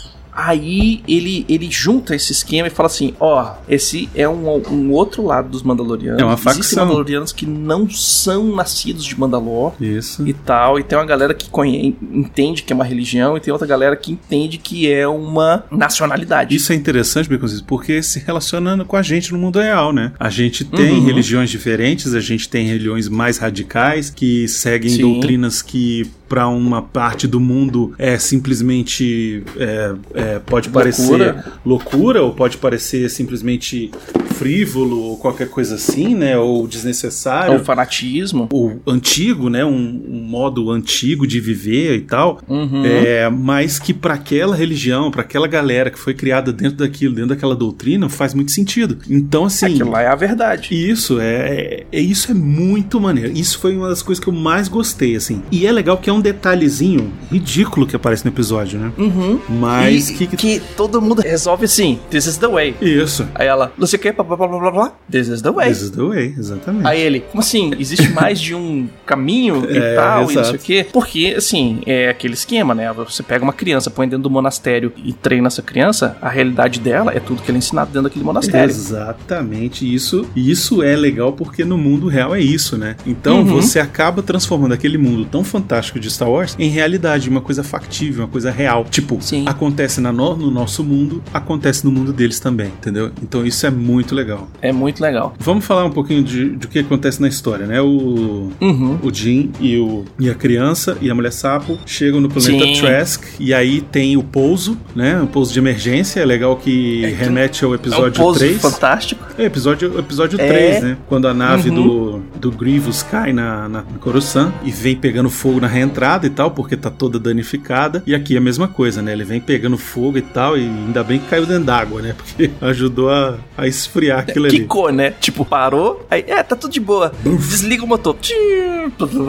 Aí 0.42 1.02
ele, 1.06 1.44
ele 1.48 1.70
junta 1.70 2.14
esse 2.14 2.32
esquema 2.32 2.68
e 2.68 2.70
fala 2.70 2.86
assim: 2.86 3.14
ó, 3.20 3.56
esse 3.68 4.08
é 4.14 4.26
um, 4.26 4.48
um 4.70 4.90
outro 4.90 5.24
lado 5.26 5.50
dos 5.50 5.62
Mandalorianos. 5.62 6.20
É 6.20 6.24
uma 6.24 6.36
facção. 6.36 6.60
Existem 6.60 6.78
Mandalorianos 6.78 7.32
que 7.32 7.44
não 7.44 7.88
são 7.90 8.56
nascidos 8.56 9.04
de 9.04 9.18
Mandalor. 9.18 9.74
Isso. 9.78 10.26
E 10.26 10.32
tal. 10.32 10.78
E 10.78 10.82
tem 10.82 10.98
uma 10.98 11.04
galera 11.04 11.34
que 11.34 11.50
conhece, 11.50 11.94
entende 12.12 12.62
que 12.62 12.72
é 12.72 12.74
uma 12.74 12.84
religião 12.84 13.36
e 13.36 13.40
tem 13.40 13.52
outra 13.52 13.66
galera 13.66 13.94
que 13.96 14.12
entende 14.12 14.56
que 14.56 14.90
é 14.90 15.06
uma 15.06 15.64
nacionalidade. 15.70 16.56
Isso 16.56 16.72
é 16.72 16.76
interessante, 16.76 17.28
Beconzitos, 17.28 17.62
porque 17.66 18.02
se 18.02 18.18
relacionando 18.18 18.84
com 18.86 18.96
a 18.96 19.02
gente 19.02 19.32
no 19.32 19.38
mundo 19.38 19.58
real, 19.58 19.92
né? 19.92 20.12
A 20.18 20.30
gente 20.30 20.64
tem 20.64 20.92
uhum. 20.92 21.04
religiões 21.04 21.50
diferentes, 21.50 22.14
a 22.14 22.20
gente 22.20 22.48
tem 22.48 22.66
religiões 22.66 23.08
mais 23.08 23.36
radicais 23.36 24.08
que 24.08 24.48
seguem 24.48 24.90
Sim. 24.90 25.02
doutrinas 25.02 25.60
que 25.60 26.10
para 26.30 26.46
uma 26.46 26.80
parte 26.80 27.26
do 27.26 27.40
mundo 27.40 27.92
é 27.98 28.16
simplesmente 28.16 29.42
é, 29.56 29.94
é, 30.14 30.29
pode 30.38 30.68
parecer 30.68 31.02
loucura. 31.02 31.44
loucura 31.66 32.22
ou 32.22 32.32
pode 32.32 32.56
parecer 32.56 33.10
simplesmente 33.10 33.90
frívolo 34.34 35.00
ou 35.00 35.16
qualquer 35.16 35.48
coisa 35.48 35.74
assim, 35.74 36.14
né? 36.14 36.38
Ou 36.38 36.66
desnecessário. 36.66 37.54
Ou 37.54 37.60
fanatismo. 37.60 38.48
Ou 38.52 38.80
antigo, 38.86 39.50
né? 39.50 39.64
Um, 39.64 40.02
um 40.08 40.20
modo 40.22 40.70
antigo 40.70 41.26
de 41.26 41.40
viver 41.40 41.96
e 41.96 42.00
tal. 42.02 42.40
Uhum. 42.48 42.84
É, 42.84 43.28
mas 43.28 43.78
que 43.78 43.92
para 43.92 44.14
aquela 44.14 44.54
religião, 44.54 45.10
para 45.10 45.22
aquela 45.22 45.48
galera 45.48 45.90
que 45.90 45.98
foi 45.98 46.14
criada 46.14 46.52
dentro 46.52 46.78
daquilo, 46.78 47.14
dentro 47.14 47.30
daquela 47.30 47.56
doutrina, 47.56 48.08
faz 48.08 48.34
muito 48.34 48.52
sentido. 48.52 48.98
Então, 49.08 49.46
assim. 49.46 49.66
Aquilo 49.66 49.90
lá 49.90 50.02
é 50.02 50.06
a 50.06 50.14
verdade. 50.14 50.68
Isso, 50.72 51.18
é, 51.20 51.84
é, 51.90 52.00
Isso 52.00 52.30
é 52.30 52.34
muito 52.34 53.00
maneiro. 53.00 53.32
Isso 53.36 53.58
foi 53.58 53.76
uma 53.76 53.88
das 53.88 54.02
coisas 54.02 54.22
que 54.22 54.28
eu 54.28 54.34
mais 54.34 54.68
gostei, 54.68 55.16
assim. 55.16 55.42
E 55.50 55.66
é 55.66 55.72
legal 55.72 55.98
que 55.98 56.08
é 56.08 56.12
um 56.12 56.20
um 56.20 56.22
detalhezinho 56.22 57.10
ridículo 57.32 57.86
que 57.86 57.96
aparece 57.96 58.24
no 58.24 58.30
episódio, 58.30 58.78
né? 58.78 58.92
Uhum. 58.96 59.40
Mas 59.48 60.09
e, 60.09 60.09
que, 60.10 60.26
que 60.36 60.62
todo 60.76 61.00
mundo 61.00 61.22
resolve 61.22 61.64
assim: 61.64 61.98
This 62.10 62.26
is 62.26 62.36
the 62.36 62.48
way. 62.48 62.74
Isso. 62.80 63.26
Aí 63.34 63.46
ela, 63.46 63.72
não 63.76 63.86
sei 63.86 63.98
o 63.98 64.02
que, 64.02 64.12
blá 64.12 64.24
blá 64.24 64.36
blá 64.36 64.48
blá 64.48 64.70
blá. 64.70 64.92
This 65.10 65.28
is 65.28 65.42
the 65.42 65.50
way. 65.50 65.68
This 65.68 65.82
is 65.82 65.90
the 65.90 66.02
way, 66.02 66.34
exatamente. 66.38 66.86
Aí 66.86 67.00
ele, 67.00 67.20
como 67.20 67.40
assim? 67.40 67.72
Existe 67.78 68.08
mais 68.12 68.40
de 68.40 68.54
um 68.54 68.88
caminho 69.06 69.66
e 69.70 69.78
é, 69.78 69.94
tal, 69.94 70.22
exato. 70.24 70.32
e 70.32 70.36
não 70.36 70.44
sei 70.44 70.54
o 70.54 70.58
que? 70.58 70.84
Porque, 70.84 71.34
assim, 71.36 71.80
é 71.86 72.08
aquele 72.08 72.34
esquema, 72.34 72.74
né? 72.74 72.92
Você 72.92 73.22
pega 73.22 73.44
uma 73.44 73.52
criança, 73.52 73.90
põe 73.90 74.08
dentro 74.08 74.24
do 74.24 74.30
monastério 74.30 74.92
e 74.96 75.12
treina 75.12 75.48
essa 75.48 75.62
criança, 75.62 76.16
a 76.20 76.28
realidade 76.28 76.80
dela 76.80 77.12
é 77.14 77.20
tudo 77.20 77.42
que 77.42 77.50
ela 77.50 77.58
é 77.58 77.60
ensinado 77.60 77.88
dentro 77.88 78.04
daquele 78.08 78.24
monastério. 78.24 78.70
Exatamente. 78.70 79.92
Isso, 79.92 80.26
isso 80.34 80.82
é 80.82 80.96
legal 80.96 81.32
porque 81.32 81.64
no 81.64 81.78
mundo 81.78 82.08
real 82.08 82.34
é 82.34 82.40
isso, 82.40 82.76
né? 82.76 82.96
Então 83.06 83.38
uhum. 83.38 83.44
você 83.44 83.78
acaba 83.78 84.22
transformando 84.22 84.72
aquele 84.72 84.98
mundo 84.98 85.24
tão 85.24 85.44
fantástico 85.44 85.98
de 85.98 86.10
Star 86.10 86.30
Wars 86.30 86.56
em 86.58 86.68
realidade, 86.68 87.28
uma 87.28 87.40
coisa 87.40 87.62
factível, 87.62 88.24
uma 88.24 88.30
coisa 88.30 88.50
real. 88.50 88.84
Tipo, 88.84 89.18
Sim. 89.20 89.44
acontece 89.46 89.99
acontece 90.08 90.38
no, 90.40 90.46
no 90.46 90.50
nosso 90.50 90.84
mundo, 90.84 91.22
acontece 91.32 91.84
no 91.84 91.90
mundo 91.92 92.12
deles 92.12 92.40
também, 92.40 92.68
entendeu? 92.68 93.10
Então 93.22 93.44
isso 93.46 93.66
é 93.66 93.70
muito 93.70 94.14
legal. 94.14 94.48
É 94.62 94.72
muito 94.72 95.00
legal. 95.00 95.34
Vamos 95.38 95.64
falar 95.64 95.84
um 95.84 95.90
pouquinho 95.90 96.22
de, 96.22 96.56
de 96.56 96.66
o 96.66 96.68
que 96.68 96.78
acontece 96.78 97.20
na 97.20 97.28
história, 97.28 97.66
né? 97.66 97.80
O, 97.80 98.50
Uhum. 98.60 98.98
o 99.02 99.12
Jim 99.12 99.50
e, 99.60 99.76
o, 99.78 100.04
e 100.18 100.28
a 100.30 100.34
criança 100.34 100.96
e 101.00 101.10
a 101.10 101.14
mulher 101.14 101.32
sapo 101.32 101.78
chegam 101.86 102.20
no 102.20 102.28
planeta 102.28 102.64
Sim. 102.64 102.80
Trask 102.80 103.24
e 103.38 103.52
aí 103.54 103.80
tem 103.80 104.16
o 104.16 104.22
pouso, 104.22 104.76
né? 104.94 105.20
O 105.22 105.26
pouso 105.26 105.52
de 105.52 105.58
emergência. 105.58 106.20
É 106.20 106.24
legal 106.24 106.56
que 106.56 107.06
remete 107.18 107.64
ao 107.64 107.70
É 107.70 107.72
um 107.72 107.74
episódio 107.76 108.22
pose 108.22 108.38
3. 108.40 108.60
fantástico. 108.62 109.24
É, 109.38 109.44
episódio, 109.44 109.98
episódio 109.98 110.40
É. 110.40 110.46
3, 110.48 110.82
né? 110.82 110.96
Quando 111.08 111.26
a 111.28 111.34
nave 111.34 111.70
Uhum. 111.70 112.20
do, 112.38 112.50
do 112.50 112.50
Grievous 112.52 113.02
cai 113.02 113.32
na, 113.32 113.68
na 113.68 113.82
Coruscant 114.00 114.52
e 114.64 114.70
vem 114.70 114.96
pegando 114.96 115.28
fogo 115.30 115.60
na 115.60 115.66
reentrada 115.66 116.26
e 116.26 116.30
tal, 116.30 116.50
porque 116.50 116.76
tá 116.76 116.90
toda 116.90 117.18
danificada. 117.18 118.02
E 118.06 118.14
aqui 118.14 118.34
é 118.34 118.38
a 118.38 118.40
mesma 118.40 118.68
coisa, 118.68 119.00
né? 119.02 119.12
Ele 119.12 119.24
vem 119.24 119.40
pegando 119.40 119.76
fogo 119.90 120.18
e 120.18 120.22
tal, 120.22 120.56
e 120.56 120.62
ainda 120.62 121.02
bem 121.02 121.18
que 121.18 121.26
caiu 121.26 121.44
dentro 121.44 121.64
d'água, 121.64 122.00
né? 122.00 122.14
Porque 122.16 122.50
ajudou 122.62 123.10
a, 123.10 123.38
a 123.56 123.66
esfriar 123.66 124.20
aquilo 124.20 124.46
ali. 124.46 124.60
Quicou, 124.60 124.92
né? 124.92 125.12
Tipo, 125.20 125.44
parou, 125.44 126.06
aí, 126.10 126.24
é, 126.26 126.42
tá 126.42 126.54
tudo 126.54 126.70
de 126.70 126.80
boa. 126.80 127.12
Desliga 127.24 127.84
o 127.84 127.88
motor. 127.88 128.16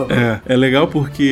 É, 0.09 0.53
é 0.53 0.55
legal 0.55 0.87
porque 0.87 1.23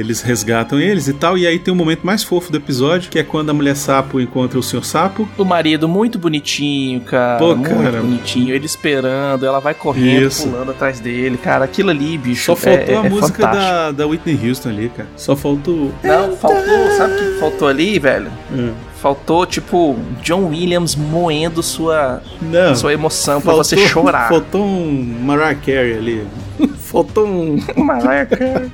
eles 0.00 0.20
resgatam 0.20 0.80
eles 0.80 1.08
e 1.08 1.12
tal, 1.12 1.38
e 1.38 1.46
aí 1.46 1.58
tem 1.58 1.72
o 1.72 1.76
momento 1.76 2.04
mais 2.04 2.22
fofo 2.22 2.50
do 2.50 2.58
episódio, 2.58 3.10
que 3.10 3.18
é 3.18 3.22
quando 3.22 3.50
a 3.50 3.54
mulher 3.54 3.76
sapo 3.76 4.20
encontra 4.20 4.58
o 4.58 4.62
senhor 4.62 4.84
sapo. 4.84 5.28
O 5.38 5.44
marido 5.44 5.88
muito 5.88 6.18
bonitinho, 6.18 7.00
cara. 7.00 7.38
Pô, 7.38 7.54
muito 7.54 7.70
cara. 7.70 8.00
bonitinho. 8.00 8.54
Ele 8.54 8.66
esperando, 8.66 9.46
ela 9.46 9.60
vai 9.60 9.74
correndo, 9.74 10.26
Isso. 10.26 10.48
pulando 10.48 10.70
atrás 10.70 11.00
dele. 11.00 11.36
Cara, 11.36 11.64
aquilo 11.64 11.90
ali, 11.90 12.18
bicho. 12.18 12.46
Só 12.46 12.56
faltou 12.56 12.94
é, 12.94 12.98
a 12.98 13.04
é 13.04 13.08
música 13.08 13.42
fantástico. 13.42 13.72
da, 13.72 13.90
da 13.92 14.06
Whitney 14.06 14.48
Houston 14.48 14.68
ali, 14.68 14.88
cara. 14.88 15.08
Só 15.16 15.36
faltou. 15.36 15.92
Não, 16.02 16.36
faltou. 16.36 16.90
Sabe 16.96 17.14
o 17.14 17.16
que 17.16 17.40
faltou 17.40 17.68
ali, 17.68 17.98
velho? 17.98 18.30
Hum. 18.52 18.71
Faltou, 19.02 19.44
tipo, 19.44 19.96
John 20.22 20.50
Williams 20.50 20.94
moendo 20.94 21.60
sua, 21.60 22.22
Não. 22.40 22.76
sua 22.76 22.92
emoção 22.92 23.40
pra 23.40 23.52
Faltou- 23.52 23.64
você 23.64 23.88
chorar. 23.88 24.28
Faltou 24.28 24.64
um 24.64 25.18
Mariah 25.24 25.56
Carey 25.56 25.94
ali. 25.98 26.24
Faltou 26.78 27.26
um, 27.26 27.58
Mariah 27.76 28.26
Carey. 28.26 28.70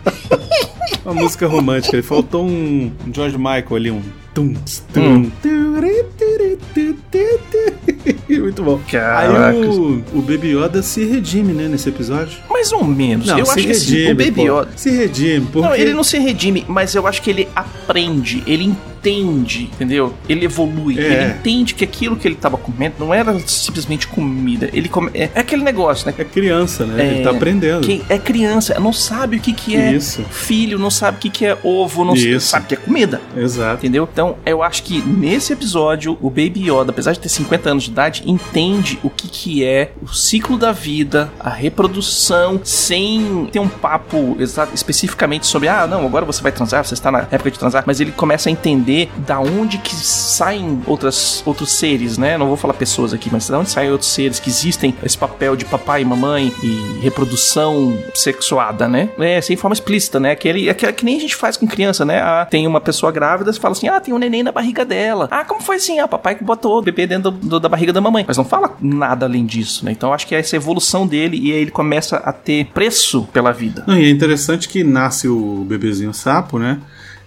uma 1.02 1.14
música 1.14 1.46
romântica. 1.46 2.02
Faltou 2.02 2.44
um 2.44 2.92
George 3.10 3.38
Michael 3.38 3.74
ali, 3.74 3.90
um. 3.90 4.02
Tum, 4.34 4.52
tum, 4.92 5.00
Hum. 5.00 5.30
Muito 8.28 8.62
bom. 8.62 8.78
Caraca. 8.90 9.48
Aí 9.48 9.66
o, 9.66 10.04
o 10.14 10.22
Baby 10.22 10.54
Yoda 10.56 10.82
se 10.82 11.04
redime, 11.04 11.52
né, 11.52 11.66
nesse 11.68 11.88
episódio. 11.88 12.38
Mais 12.48 12.70
ou 12.72 12.84
menos. 12.84 13.26
Não, 13.26 13.38
eu 13.38 13.44
acho 13.44 13.54
que 13.54 13.70
assim, 13.70 13.96
redime, 13.96 14.12
o 14.12 14.16
Baby. 14.26 14.42
Yoda. 14.42 14.68
Se 14.76 14.90
redime, 14.90 15.46
porque... 15.52 15.68
Não, 15.68 15.74
ele 15.74 15.92
não 15.92 16.04
se 16.04 16.18
redime, 16.18 16.64
mas 16.68 16.94
eu 16.94 17.06
acho 17.06 17.20
que 17.22 17.30
ele 17.30 17.48
aprende, 17.56 18.42
ele 18.46 18.64
entende, 18.64 18.88
entendeu? 19.10 20.14
Ele 20.28 20.44
evolui, 20.44 20.98
É. 20.98 21.02
ele 21.02 21.32
entende 21.32 21.74
que 21.74 21.84
aquilo 21.84 22.16
que 22.16 22.26
ele 22.26 22.34
tava 22.34 22.56
comendo 22.56 22.94
não 22.98 23.12
era 23.12 23.38
simplesmente 23.46 24.06
comida. 24.08 24.68
Ele 24.72 24.88
come... 24.88 25.10
é, 25.14 25.30
é 25.34 25.40
aquele 25.40 25.62
negócio, 25.62 26.06
né? 26.06 26.14
É 26.18 26.24
criança, 26.24 26.84
né? 26.84 27.02
É, 27.02 27.14
ele 27.14 27.22
tá 27.24 27.30
aprendendo. 27.30 27.86
Quem 27.86 28.02
é 28.08 28.18
criança, 28.18 28.78
não 28.80 28.92
sabe 28.92 29.36
o 29.36 29.40
que, 29.40 29.52
que 29.52 29.76
é 29.76 29.92
Isso. 29.92 30.22
filho, 30.30 30.78
não 30.78 30.90
sabe 30.90 31.18
o 31.18 31.20
que, 31.20 31.30
que 31.30 31.46
é 31.46 31.56
ovo, 31.62 32.04
não 32.04 32.14
Isso. 32.14 32.48
sabe 32.48 32.64
o 32.64 32.68
que 32.68 32.74
é 32.74 32.78
comida. 32.78 33.20
Exato. 33.36 33.78
Entendeu? 33.78 34.08
Então, 34.12 34.36
eu 34.44 34.62
acho 34.62 34.82
que 34.82 35.00
nesse 35.02 35.52
episódio, 35.52 36.18
o 36.20 36.28
Baby 36.28 36.70
Yoda, 36.70 36.90
apesar 36.90 37.12
de 37.12 37.20
ter 37.20 37.28
50 37.28 37.70
anos 37.70 37.84
de 37.84 37.90
idade, 37.90 38.22
entende 38.26 38.98
o 39.02 39.10
que, 39.10 39.28
que 39.28 39.64
é 39.64 39.92
o 40.02 40.08
ciclo 40.08 40.56
da 40.58 40.72
vida, 40.72 41.30
a 41.38 41.50
reprodução, 41.50 42.60
sem 42.64 43.48
ter 43.52 43.58
um 43.60 43.68
papo 43.68 44.36
especificamente 44.74 45.46
sobre, 45.46 45.68
ah, 45.68 45.86
não, 45.86 46.04
agora 46.04 46.24
você 46.24 46.42
vai 46.42 46.52
transar, 46.52 46.84
você 46.84 46.94
está 46.94 47.10
na 47.10 47.20
época 47.30 47.50
de 47.50 47.58
transar, 47.58 47.84
mas 47.86 48.00
ele 48.00 48.10
começa 48.12 48.48
a 48.48 48.52
entender 48.52 48.97
da 49.26 49.40
onde 49.40 49.78
que 49.78 49.94
saem 49.94 50.80
outras, 50.86 51.42
outros 51.46 51.72
seres, 51.72 52.18
né? 52.18 52.36
Não 52.38 52.46
vou 52.48 52.56
falar 52.56 52.74
pessoas 52.74 53.12
aqui, 53.12 53.28
mas 53.30 53.48
da 53.48 53.58
onde 53.58 53.70
saem 53.70 53.90
outros 53.90 54.10
seres 54.10 54.38
que 54.40 54.48
existem 54.50 54.94
esse 55.02 55.16
papel 55.16 55.56
de 55.56 55.64
papai 55.64 56.02
e 56.02 56.04
mamãe 56.04 56.52
e 56.62 56.98
reprodução 57.00 57.98
sexuada, 58.14 58.88
né? 58.88 59.08
É, 59.18 59.40
sem 59.40 59.56
forma 59.56 59.74
explícita, 59.74 60.18
né? 60.18 60.32
Aquele, 60.32 60.68
aquele 60.70 60.92
que 60.92 61.04
nem 61.04 61.16
a 61.16 61.20
gente 61.20 61.36
faz 61.36 61.56
com 61.56 61.66
criança, 61.66 62.04
né? 62.04 62.20
Ah, 62.20 62.46
tem 62.48 62.66
uma 62.66 62.80
pessoa 62.80 63.12
grávida, 63.12 63.52
você 63.52 63.60
fala 63.60 63.72
assim, 63.72 63.88
ah, 63.88 64.00
tem 64.00 64.12
um 64.14 64.18
neném 64.18 64.42
na 64.42 64.52
barriga 64.52 64.84
dela. 64.84 65.28
Ah, 65.30 65.44
como 65.44 65.60
foi 65.62 65.76
assim? 65.76 65.98
Ah, 66.00 66.08
papai 66.08 66.34
que 66.34 66.44
botou 66.44 66.78
o 66.78 66.82
bebê 66.82 67.06
dentro 67.06 67.30
do- 67.30 67.48
do- 67.48 67.60
da 67.60 67.68
barriga 67.68 67.92
da 67.92 68.00
mamãe. 68.00 68.24
Mas 68.26 68.36
não 68.36 68.44
fala 68.44 68.76
nada 68.80 69.26
além 69.26 69.44
disso, 69.44 69.84
né? 69.84 69.92
Então 69.92 70.12
acho 70.12 70.26
que 70.26 70.34
é 70.34 70.38
essa 70.40 70.56
evolução 70.56 71.06
dele 71.06 71.38
e 71.40 71.52
aí 71.52 71.58
ele 71.60 71.70
começa 71.70 72.16
a 72.16 72.32
ter 72.32 72.66
preço 72.66 73.28
pela 73.32 73.52
vida. 73.52 73.84
Não, 73.86 73.96
e 73.98 74.06
é 74.06 74.10
interessante 74.10 74.68
que 74.68 74.82
nasce 74.84 75.28
o 75.28 75.64
bebezinho 75.68 76.12
sapo, 76.14 76.58
né? 76.58 76.78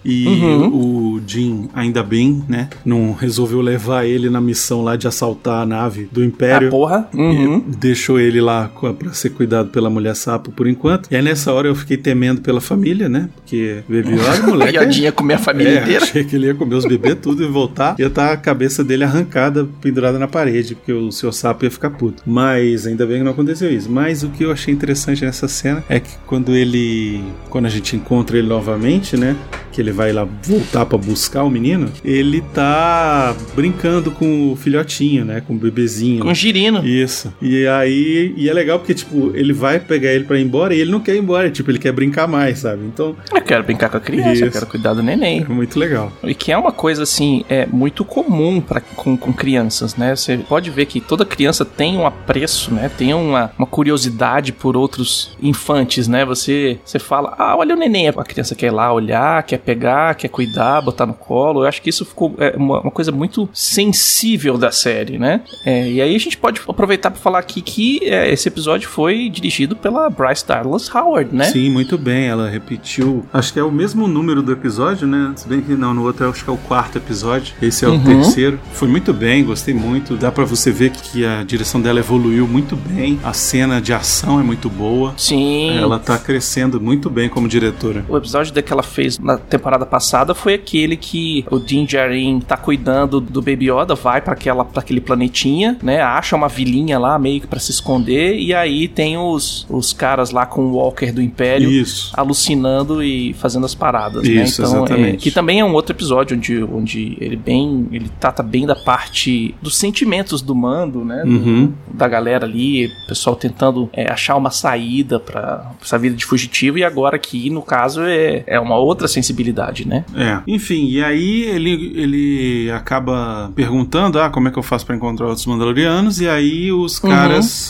E 0.04 0.26
Uhum. 0.26 0.68
o 1.16 1.20
Jim, 1.26 1.68
ainda 1.74 2.02
bem, 2.02 2.42
né? 2.48 2.68
Não 2.84 3.12
resolveu 3.12 3.60
levar 3.60 4.04
ele 4.04 4.28
na 4.28 4.40
missão 4.40 4.82
lá 4.82 4.96
de 4.96 5.06
assaltar 5.06 5.62
a 5.62 5.66
nave 5.66 6.08
do 6.10 6.24
Império. 6.24 6.68
Ah, 6.68 6.70
porra. 6.70 7.08
Uhum. 7.14 7.60
Deixou 7.78 8.18
ele 8.18 8.40
lá 8.40 8.70
pra 8.98 9.12
ser 9.12 9.30
cuidado 9.30 9.68
pela 9.70 9.88
mulher 9.88 10.16
sapo 10.16 10.50
por 10.50 10.66
enquanto. 10.66 11.08
E 11.10 11.16
aí 11.16 11.22
nessa 11.22 11.52
hora 11.52 11.68
eu 11.68 11.74
fiquei 11.74 11.96
temendo 11.96 12.40
pela 12.40 12.60
família, 12.60 13.08
né? 13.08 13.28
Porque 13.36 13.82
Baby 13.88 14.10
Yoda, 14.18 14.46
moleque. 14.46 14.76
A 14.78 14.82
Iodinha 14.82 15.12
comer 15.12 15.34
a 15.34 15.38
família 15.38 15.78
É, 15.78 15.82
inteira. 15.82 16.02
achei 16.04 16.24
que 16.24 16.34
ele 16.36 16.46
ia 16.46 16.54
comer 16.54 16.74
os 16.74 16.84
bebês 16.86 17.16
tudo 17.22 17.42
e 17.44 17.46
voltar. 17.46 17.94
Ia 17.98 18.06
estar 18.08 18.32
a 18.32 18.36
cabeça 18.36 18.82
dele 18.82 19.04
arrancada, 19.04 19.68
pendurada 19.80 20.18
na 20.18 20.26
parede, 20.26 20.74
porque 20.74 20.92
o 20.92 21.12
seu 21.12 21.30
sapo 21.32 21.64
ia 21.64 21.70
ficar 21.70 21.90
puto. 21.90 22.22
Mas 22.26 22.86
ainda 22.86 23.06
bem 23.06 23.18
que 23.18 23.24
não 23.24 23.32
aconteceu 23.32 23.70
isso. 23.72 23.90
Mas 23.90 24.22
o 24.22 24.28
que 24.30 24.44
eu 24.44 24.50
achei 24.50 24.72
interessante 24.74 25.24
nessa 25.24 25.46
cena 25.46 25.84
é 25.88 26.00
que 26.00 26.10
quando 26.26 26.54
ele. 26.56 27.22
Quando 27.48 27.66
a 27.66 27.70
gente 27.70 27.94
encontra 27.94 28.36
ele 28.38 28.48
novamente, 28.48 29.16
né? 29.16 29.36
Que 29.70 29.80
ele 29.80 29.91
vai 29.92 30.12
lá 30.12 30.26
voltar 30.42 30.86
pra 30.86 30.98
buscar 30.98 31.44
o 31.44 31.50
menino, 31.50 31.90
ele 32.04 32.40
tá 32.52 33.34
brincando 33.54 34.10
com 34.10 34.52
o 34.52 34.56
filhotinho, 34.56 35.24
né? 35.24 35.42
Com 35.46 35.54
o 35.54 35.56
bebezinho. 35.58 36.22
Com 36.22 36.30
o 36.30 36.34
girino. 36.34 36.86
Isso. 36.86 37.32
E 37.40 37.66
aí, 37.66 38.34
e 38.36 38.48
é 38.48 38.52
legal 38.52 38.78
porque, 38.78 38.94
tipo, 38.94 39.30
ele 39.34 39.52
vai 39.52 39.78
pegar 39.78 40.10
ele 40.10 40.24
pra 40.24 40.38
ir 40.38 40.42
embora 40.44 40.74
e 40.74 40.80
ele 40.80 40.90
não 40.90 41.00
quer 41.00 41.14
ir 41.14 41.18
embora, 41.18 41.50
tipo, 41.50 41.70
ele 41.70 41.78
quer 41.78 41.92
brincar 41.92 42.26
mais, 42.26 42.60
sabe? 42.60 42.82
Então, 42.84 43.14
Eu 43.34 43.42
quero 43.42 43.62
brincar 43.64 43.88
com 43.88 43.96
a 43.96 44.00
criança, 44.00 44.30
eu 44.42 44.48
Isso. 44.48 44.50
quero 44.52 44.66
cuidar 44.66 44.94
do 44.94 45.02
neném. 45.02 45.42
é 45.48 45.52
muito 45.52 45.78
legal. 45.78 46.12
E 46.22 46.34
que 46.34 46.50
é 46.52 46.56
uma 46.58 46.72
coisa 46.72 47.02
assim, 47.02 47.44
é 47.48 47.66
muito 47.66 48.04
comum 48.04 48.60
pra, 48.60 48.80
com, 48.80 49.16
com 49.16 49.32
crianças, 49.32 49.96
né? 49.96 50.14
Você 50.16 50.38
pode 50.38 50.70
ver 50.70 50.86
que 50.86 51.00
toda 51.00 51.24
criança 51.24 51.64
tem 51.64 51.96
um 51.96 52.06
apreço, 52.06 52.72
né? 52.72 52.90
Tem 52.96 53.12
uma, 53.14 53.50
uma 53.58 53.66
curiosidade 53.66 54.52
por 54.52 54.76
outros 54.76 55.36
infantes, 55.42 56.08
né? 56.08 56.24
Você, 56.24 56.78
você 56.84 56.98
fala, 56.98 57.34
ah, 57.38 57.56
olha 57.56 57.74
o 57.74 57.78
neném. 57.78 58.08
A 58.08 58.12
criança 58.24 58.54
quer 58.54 58.66
ir 58.66 58.70
lá 58.70 58.92
olhar, 58.92 59.42
quer 59.42 59.58
pegar, 59.58 59.81
quer 60.16 60.28
cuidar, 60.28 60.80
botar 60.82 61.06
no 61.06 61.14
colo. 61.14 61.62
Eu 61.62 61.68
acho 61.68 61.80
que 61.82 61.90
isso 61.90 62.04
ficou 62.04 62.34
é, 62.38 62.54
uma, 62.56 62.80
uma 62.80 62.90
coisa 62.90 63.10
muito 63.12 63.48
sensível 63.52 64.56
da 64.56 64.70
série, 64.70 65.18
né? 65.18 65.40
É, 65.64 65.90
e 65.90 66.00
aí 66.00 66.14
a 66.14 66.18
gente 66.18 66.36
pode 66.36 66.60
aproveitar 66.66 67.10
para 67.10 67.20
falar 67.20 67.38
aqui 67.38 67.60
que 67.60 68.00
é, 68.04 68.32
esse 68.32 68.48
episódio 68.48 68.88
foi 68.88 69.28
dirigido 69.28 69.74
pela 69.76 70.08
Bryce 70.08 70.46
Dallas 70.46 70.92
Howard, 70.94 71.34
né? 71.34 71.44
Sim, 71.44 71.70
muito 71.70 71.98
bem. 71.98 72.26
Ela 72.26 72.48
repetiu. 72.48 73.24
Acho 73.32 73.52
que 73.52 73.58
é 73.58 73.62
o 73.64 73.70
mesmo 73.70 74.06
número 74.08 74.42
do 74.42 74.52
episódio, 74.52 75.06
né? 75.06 75.32
Se 75.36 75.46
bem 75.48 75.60
que 75.60 75.72
não, 75.74 75.92
no 75.92 76.04
outro 76.04 76.28
acho 76.28 76.44
que 76.44 76.50
é 76.50 76.52
o 76.52 76.56
quarto 76.56 76.98
episódio. 76.98 77.54
Esse 77.60 77.84
é 77.84 77.88
o 77.88 77.92
Uhum. 77.92 78.04
terceiro. 78.04 78.58
Foi 78.72 78.88
muito 78.88 79.12
bem, 79.12 79.44
gostei 79.44 79.74
muito. 79.74 80.16
Dá 80.16 80.30
pra 80.32 80.44
você 80.44 80.70
ver 80.70 80.90
que 80.90 81.24
a 81.26 81.42
direção 81.42 81.80
dela 81.80 81.98
evoluiu 82.00 82.46
muito 82.48 82.74
bem. 82.76 83.18
A 83.22 83.32
cena 83.32 83.80
de 83.80 83.92
ação 83.92 84.40
é 84.40 84.42
muito 84.42 84.68
boa. 84.70 85.12
Sim. 85.16 85.76
Ela 85.76 85.98
tá 85.98 86.16
crescendo 86.18 86.80
muito 86.80 87.10
bem 87.10 87.28
como 87.28 87.46
diretora. 87.48 88.04
O 88.08 88.16
episódio 88.16 88.52
que 88.62 88.72
ela 88.72 88.82
fez 88.82 89.18
na 89.18 89.36
temporada 89.36 89.71
passada 89.80 90.34
foi 90.34 90.54
aquele 90.54 90.96
que 90.96 91.44
o 91.50 91.58
Din 91.58 91.84
Djarin 91.84 92.40
tá 92.40 92.56
cuidando 92.56 93.20
do 93.20 93.40
Baby 93.40 93.70
Yoda, 93.70 93.94
vai 93.94 94.20
para 94.20 94.32
aquela 94.34 94.64
para 94.64 94.80
aquele 94.80 95.00
planetinha, 95.00 95.76
né? 95.82 96.00
Acha 96.00 96.34
uma 96.36 96.48
vilinha 96.48 96.98
lá 96.98 97.18
meio 97.18 97.40
que 97.40 97.46
para 97.46 97.58
se 97.60 97.70
esconder 97.70 98.36
e 98.38 98.54
aí 98.54 98.88
tem 98.88 99.16
os, 99.18 99.66
os 99.68 99.92
caras 99.92 100.30
lá 100.30 100.46
com 100.46 100.62
o 100.66 100.72
Walker 100.76 101.12
do 101.12 101.20
Império 101.22 101.70
Isso. 101.70 102.12
alucinando 102.14 103.02
e 103.02 103.32
fazendo 103.34 103.66
as 103.66 103.74
paradas, 103.74 104.26
Isso, 104.26 104.62
né? 104.62 104.68
Então, 104.68 104.84
exatamente. 104.84 105.14
é, 105.14 105.18
que 105.18 105.30
também 105.30 105.60
é 105.60 105.64
um 105.64 105.72
outro 105.72 105.94
episódio 105.94 106.36
onde, 106.36 106.62
onde 106.64 107.16
ele 107.20 107.36
bem, 107.36 107.88
ele 107.92 108.10
trata 108.20 108.42
bem 108.42 108.66
da 108.66 108.74
parte 108.76 109.54
dos 109.60 109.76
sentimentos 109.76 110.40
do 110.42 110.54
mando, 110.54 111.04
né? 111.04 111.22
Do- 111.24 111.42
Uhum. 111.42 111.72
da 111.92 112.06
galera 112.06 112.44
ali, 112.46 112.86
o 112.86 113.06
pessoal 113.08 113.34
tentando 113.34 113.88
é, 113.92 114.10
achar 114.10 114.36
uma 114.36 114.50
saída 114.50 115.18
para 115.18 115.70
essa 115.82 115.98
vida 115.98 116.14
de 116.14 116.24
fugitivo 116.24 116.78
e 116.78 116.84
agora 116.84 117.16
aqui 117.16 117.50
no 117.50 117.62
caso 117.62 118.02
é, 118.02 118.44
é 118.46 118.60
uma 118.60 118.76
outra 118.76 119.08
sensibilidade, 119.08 119.61
né? 119.86 120.04
É. 120.14 120.40
Enfim, 120.46 120.88
e 120.88 121.02
aí 121.02 121.42
ele, 121.42 121.92
ele 121.94 122.70
acaba 122.70 123.50
perguntando: 123.54 124.20
ah, 124.20 124.30
como 124.30 124.48
é 124.48 124.50
que 124.50 124.58
eu 124.58 124.62
faço 124.62 124.86
pra 124.86 124.96
encontrar 124.96 125.26
outros 125.26 125.46
Mandalorianos? 125.46 126.20
E 126.20 126.28
aí 126.28 126.72
os 126.72 126.98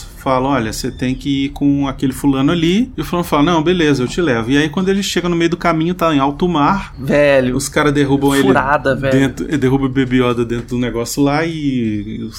Uhum. 0.07 0.12
Falam, 0.23 0.51
olha, 0.51 0.71
você 0.71 0.89
tem 0.89 1.13
que 1.13 1.45
ir 1.45 1.49
com 1.49 1.85
aquele 1.85 2.13
fulano 2.13 2.53
ali. 2.53 2.89
E 2.95 3.01
o 3.01 3.03
fulano 3.03 3.25
fala, 3.27 3.43
não, 3.43 3.61
beleza, 3.61 4.03
eu 4.03 4.07
te 4.07 4.21
levo. 4.21 4.49
E 4.51 4.57
aí, 4.57 4.69
quando 4.69 4.87
ele 4.87 5.03
chega 5.03 5.27
no 5.27 5.35
meio 5.35 5.49
do 5.49 5.57
caminho, 5.57 5.93
tá 5.93 6.15
em 6.15 6.19
alto 6.19 6.47
mar. 6.47 6.95
Velho, 6.97 7.57
Os 7.57 7.67
caras 7.67 7.91
derrubam 7.91 8.31
Furada, 8.31 8.91
ele 8.91 8.99
velho. 9.01 9.19
dentro, 9.19 9.57
derruba 9.57 9.85
o 9.85 9.89
Baby 9.89 10.23
Yoda 10.23 10.45
dentro 10.45 10.67
do 10.67 10.77
negócio 10.77 11.21
lá 11.21 11.45
e 11.45 12.29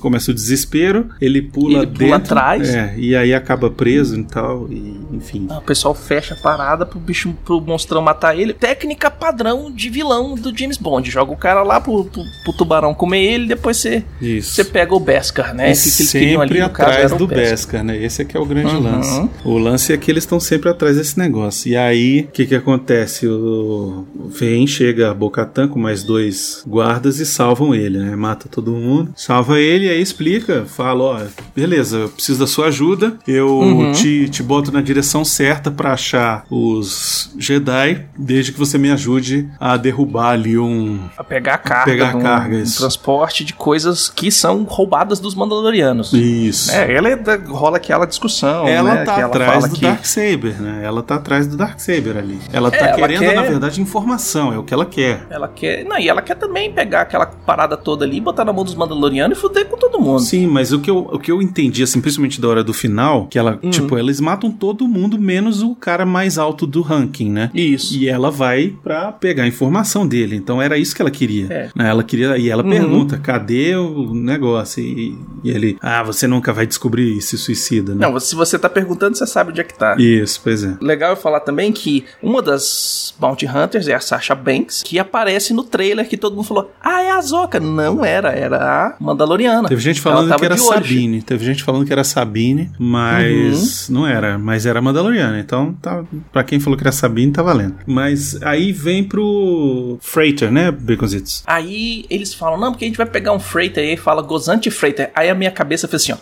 começa 0.00 0.30
o 0.30 0.34
desespero. 0.34 1.10
Ele 1.20 1.42
pula 1.42 1.80
Ele 1.80 1.86
dentro, 1.86 2.04
pula 2.06 2.16
atrás. 2.16 2.68
É, 2.70 2.94
e 2.96 3.14
aí 3.14 3.34
acaba 3.34 3.68
preso 3.68 4.18
e 4.18 4.24
tal. 4.24 4.66
E, 4.70 4.96
enfim. 5.12 5.46
Ah, 5.50 5.58
o 5.58 5.62
pessoal 5.62 5.94
fecha 5.94 6.32
a 6.32 6.38
parada 6.38 6.86
pro 6.86 6.98
bicho, 6.98 7.34
pro 7.44 7.60
monstrão 7.60 8.00
matar 8.00 8.34
ele. 8.34 8.54
Técnica 8.54 9.10
padrão 9.10 9.70
de 9.70 9.90
vilão 9.90 10.34
do 10.36 10.56
James 10.56 10.78
Bond. 10.78 11.10
Joga 11.10 11.32
o 11.32 11.36
cara 11.36 11.62
lá 11.62 11.80
pro, 11.80 12.04
pro, 12.04 12.22
pro 12.44 12.52
tubarão 12.54 12.94
comer 12.94 13.22
ele, 13.22 13.46
depois 13.46 13.76
você, 13.76 14.02
você 14.40 14.64
pega 14.64 14.94
o 14.94 15.00
Beskar, 15.00 15.54
né? 15.54 15.72
E 15.72 15.74
que, 15.74 16.06
que 16.06 16.36
ali 16.36 16.58
caso 16.58 16.64
atrás 16.64 17.12
era 17.12 17.14
o 17.14 17.25
do 17.26 17.34
Beskar. 17.34 17.84
Né? 17.84 18.02
Esse 18.02 18.22
aqui 18.22 18.36
é 18.36 18.40
o 18.40 18.46
grande 18.46 18.74
Uhum. 18.74 18.82
lance. 18.82 19.30
O 19.44 19.58
lance 19.58 19.92
é 19.92 19.96
que 19.96 20.10
eles 20.10 20.24
estão 20.24 20.38
sempre 20.40 20.68
atrás 20.70 20.96
desse 20.96 21.18
negócio. 21.18 21.70
E 21.70 21.76
aí, 21.76 22.20
o 22.28 22.32
que 22.32 22.46
que 22.46 22.54
acontece? 22.54 23.26
O 23.26 24.04
vem, 24.28 24.66
chega 24.66 25.10
a 25.10 25.14
Bocatan 25.14 25.68
com 25.68 25.78
mais 25.78 26.02
dois 26.02 26.62
guardas 26.66 27.18
e 27.20 27.26
salvam 27.26 27.74
ele, 27.74 27.98
né? 27.98 28.14
Mata 28.16 28.48
todo 28.50 28.72
mundo. 28.72 29.12
Salva 29.16 29.58
ele, 29.60 29.88
aí 29.88 30.00
explica, 30.00 30.64
fala, 30.66 31.02
ó, 31.04 31.20
beleza, 31.54 31.96
eu 31.98 32.08
preciso 32.08 32.38
da 32.40 32.46
sua 32.46 32.66
ajuda. 32.66 33.14
Eu 33.26 33.48
Uhum. 33.48 33.92
te, 33.92 34.28
te 34.28 34.42
boto 34.42 34.70
na 34.72 34.80
direção 34.80 35.24
certa 35.24 35.70
pra 35.70 35.92
achar 35.92 36.44
os 36.50 37.30
Jedi, 37.38 38.04
desde 38.18 38.52
que 38.52 38.58
você 38.58 38.78
me 38.78 38.90
ajude 38.90 39.48
a 39.60 39.76
derrubar 39.76 40.30
ali 40.30 40.58
um... 40.58 41.00
A 41.16 41.24
pegar 41.24 41.54
a 41.54 41.58
carga. 41.58 41.84
Pegar 41.92 42.12
a 42.12 42.16
um- 42.16 42.20
carga, 42.20 42.56
um 42.56 42.64
transporte 42.64 43.44
de 43.44 43.52
coisas 43.54 44.08
que 44.08 44.30
são 44.30 44.64
roubadas 44.64 45.20
dos 45.20 45.34
Mandalorianos. 45.34 46.12
Isso. 46.12 46.70
É, 46.72 46.92
ela 46.94 47.08
é 47.08 47.15
da- 47.16 47.36
rola 47.36 47.76
aquela 47.76 48.06
discussão. 48.06 48.66
Ela 48.66 48.94
né, 48.94 49.04
tá 49.04 49.14
que 49.16 49.20
atrás 49.22 49.52
fala 49.52 49.68
do 49.68 49.74
que- 49.74 49.80
Darksaber, 49.82 50.60
né? 50.62 50.80
Ela 50.84 51.02
tá 51.02 51.14
atrás 51.16 51.46
do 51.46 51.56
Darksaber 51.56 52.16
ali. 52.16 52.38
Ela 52.52 52.70
tá 52.70 52.76
É, 52.76 52.80
ela 52.90 52.94
querendo, 52.96 53.18
quer- 53.20 53.34
na 53.34 53.42
verdade, 53.42 53.80
informação, 53.80 54.52
é 54.52 54.58
o 54.58 54.62
que 54.62 54.72
ela 54.74 54.86
quer. 54.86 55.26
Ela 55.30 55.48
quer. 55.48 55.84
Não, 55.84 55.98
e 55.98 56.08
ela 56.08 56.22
quer 56.22 56.34
também 56.36 56.72
pegar 56.72 57.02
aquela 57.02 57.26
parada 57.26 57.76
toda 57.76 58.04
ali, 58.04 58.20
botar 58.20 58.44
na 58.44 58.52
mão 58.52 58.64
dos 58.64 58.74
Mandalorianos 58.74 59.36
e 59.38 59.40
fuder 59.40 59.66
com 59.66 59.76
todo 59.76 60.00
mundo. 60.00 60.20
Sim, 60.20 60.46
mas 60.46 60.72
o 60.72 60.80
que, 60.80 60.90
eu, 60.90 60.98
o 60.98 61.18
que 61.18 61.30
eu 61.32 61.40
entendi, 61.42 61.82
assim, 61.82 62.00
principalmente 62.00 62.40
da 62.40 62.48
hora 62.48 62.64
do 62.64 62.72
final, 62.72 63.26
que 63.26 63.38
ela, 63.38 63.58
Hum. 63.62 63.70
tipo, 63.70 63.98
eles 63.98 64.20
matam 64.20 64.50
todo 64.50 64.86
mundo, 64.88 65.18
menos 65.18 65.62
o 65.62 65.74
cara 65.74 66.04
mais 66.06 66.38
alto 66.38 66.66
do 66.66 66.82
ranking, 66.82 67.30
né? 67.30 67.50
Isso. 67.54 67.96
E 67.96 68.08
ela 68.08 68.30
vai 68.30 68.74
pra 68.82 69.12
pegar 69.12 69.44
a 69.44 69.46
informação 69.46 70.06
dele. 70.06 70.36
Então 70.36 70.60
era 70.60 70.76
isso 70.78 70.94
que 70.94 71.02
ela 71.02 71.10
queria. 71.10 71.46
É. 71.50 71.68
Né? 71.74 71.88
Ela 71.88 72.02
queria. 72.02 72.36
E 72.36 72.48
ela 72.50 72.62
Uhum. 72.62 72.70
pergunta: 72.70 73.18
cadê 73.18 73.74
o 73.76 74.12
negócio? 74.14 74.82
E, 74.82 75.16
e 75.44 75.50
ele, 75.50 75.76
ah, 75.80 76.02
você 76.02 76.26
nunca 76.26 76.52
vai 76.52 76.66
descobrir 76.66 77.05
e 77.06 77.20
se 77.20 77.38
suicida, 77.38 77.94
né? 77.94 78.06
Não, 78.06 78.18
se 78.18 78.34
você 78.34 78.58
tá 78.58 78.68
perguntando, 78.68 79.16
você 79.16 79.26
sabe 79.26 79.50
onde 79.50 79.60
é 79.60 79.64
que 79.64 79.74
tá. 79.74 79.96
Isso, 79.98 80.40
pois 80.42 80.64
é. 80.64 80.76
Legal 80.80 81.10
eu 81.10 81.16
falar 81.16 81.40
também 81.40 81.72
que 81.72 82.04
uma 82.22 82.42
das 82.42 83.14
Bounty 83.18 83.46
Hunters 83.46 83.88
é 83.88 83.94
a 83.94 84.00
Sasha 84.00 84.34
Banks, 84.34 84.82
que 84.82 84.98
aparece 84.98 85.52
no 85.52 85.64
trailer 85.64 86.08
que 86.08 86.16
todo 86.16 86.34
mundo 86.34 86.46
falou: 86.46 86.70
Ah, 86.82 87.02
é 87.02 87.10
a 87.10 87.20
Zoka. 87.20 87.60
Não 87.60 88.04
era, 88.04 88.30
era 88.30 88.58
a 88.58 88.96
Mandaloriana. 89.00 89.68
Teve 89.68 89.80
gente 89.80 90.00
falando 90.00 90.34
que 90.34 90.44
era 90.44 90.56
Sabine. 90.56 91.22
Teve 91.22 91.44
gente 91.44 91.62
falando 91.62 91.84
que 91.84 91.92
era 91.92 92.04
Sabine, 92.04 92.70
mas 92.78 93.88
não 93.88 94.06
era. 94.06 94.38
Mas 94.38 94.66
era 94.66 94.80
Mandaloriana. 94.80 95.38
Então, 95.38 95.74
tá, 95.74 96.04
pra 96.32 96.44
quem 96.44 96.60
falou 96.60 96.76
que 96.76 96.82
era 96.82 96.92
Sabine, 96.92 97.32
tá 97.32 97.42
valendo. 97.42 97.76
Mas 97.86 98.40
aí 98.42 98.72
vem 98.72 99.04
pro 99.04 99.98
Freighter, 100.00 100.50
né, 100.50 100.70
Baconzitos? 100.70 101.42
Aí 101.46 102.04
eles 102.10 102.34
falam, 102.34 102.58
não, 102.58 102.72
porque 102.72 102.84
a 102.84 102.88
gente 102.88 102.96
vai 102.96 103.06
pegar 103.06 103.32
um 103.32 103.40
freighter 103.40 103.82
aí, 103.82 103.96
fala 103.96 104.22
Gozante 104.22 104.70
Freighter. 104.70 105.10
Aí 105.14 105.28
a 105.28 105.34
minha 105.34 105.50
cabeça 105.50 105.86
fez 105.88 106.02
assim, 106.02 106.12
ó. 106.12 106.16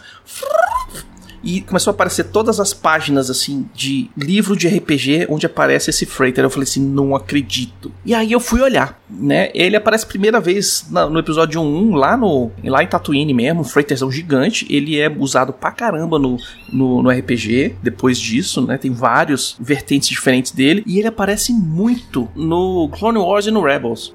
help! 0.74 1.04
E 1.44 1.60
começou 1.60 1.90
a 1.90 1.94
aparecer 1.94 2.24
todas 2.24 2.58
as 2.58 2.72
páginas, 2.72 3.28
assim, 3.30 3.66
de 3.74 4.10
livro 4.16 4.56
de 4.56 4.66
RPG 4.68 5.26
onde 5.28 5.44
aparece 5.46 5.90
esse 5.90 6.06
freighter. 6.06 6.42
Eu 6.44 6.50
falei 6.50 6.64
assim, 6.64 6.80
não 6.80 7.14
acredito. 7.14 7.92
E 8.04 8.14
aí 8.14 8.32
eu 8.32 8.40
fui 8.40 8.60
olhar, 8.60 8.98
né? 9.10 9.50
Ele 9.54 9.76
aparece 9.76 10.06
primeira 10.06 10.40
vez 10.40 10.86
na- 10.90 11.08
no 11.08 11.18
episódio 11.18 11.60
1, 11.60 11.94
lá, 11.94 12.16
no, 12.16 12.50
lá 12.64 12.82
em 12.82 12.86
Tatooine 12.86 13.34
mesmo, 13.34 13.60
um 13.60 13.64
freighterzão 13.64 14.10
gigante. 14.10 14.66
Ele 14.70 14.98
é 14.98 15.08
usado 15.18 15.52
pra 15.52 15.70
caramba 15.70 16.18
no, 16.18 16.38
no, 16.72 17.02
no 17.02 17.10
RPG, 17.10 17.76
depois 17.82 18.18
disso, 18.18 18.62
né? 18.66 18.78
Tem 18.78 18.90
vários 18.90 19.56
vertentes 19.60 20.08
diferentes 20.08 20.50
dele. 20.52 20.82
E 20.86 20.98
ele 20.98 21.08
aparece 21.08 21.52
muito 21.52 22.28
no 22.34 22.88
Clone 22.92 23.18
Wars 23.18 23.46
e 23.46 23.50
no 23.50 23.62
Rebels. 23.62 24.12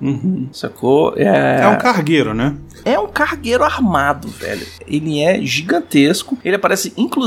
Sacou? 0.52 1.14
É 1.16 1.68
um 1.68 1.78
cargueiro, 1.78 2.34
né? 2.34 2.56
É 2.86 2.98
um 2.98 3.08
cargueiro 3.08 3.64
armado, 3.64 4.28
velho. 4.30 4.66
Ele 4.88 5.20
é 5.22 5.42
gigantesco. 5.42 6.38
Ele 6.44 6.56
aparece, 6.56 6.94
inclusive, 6.98 7.19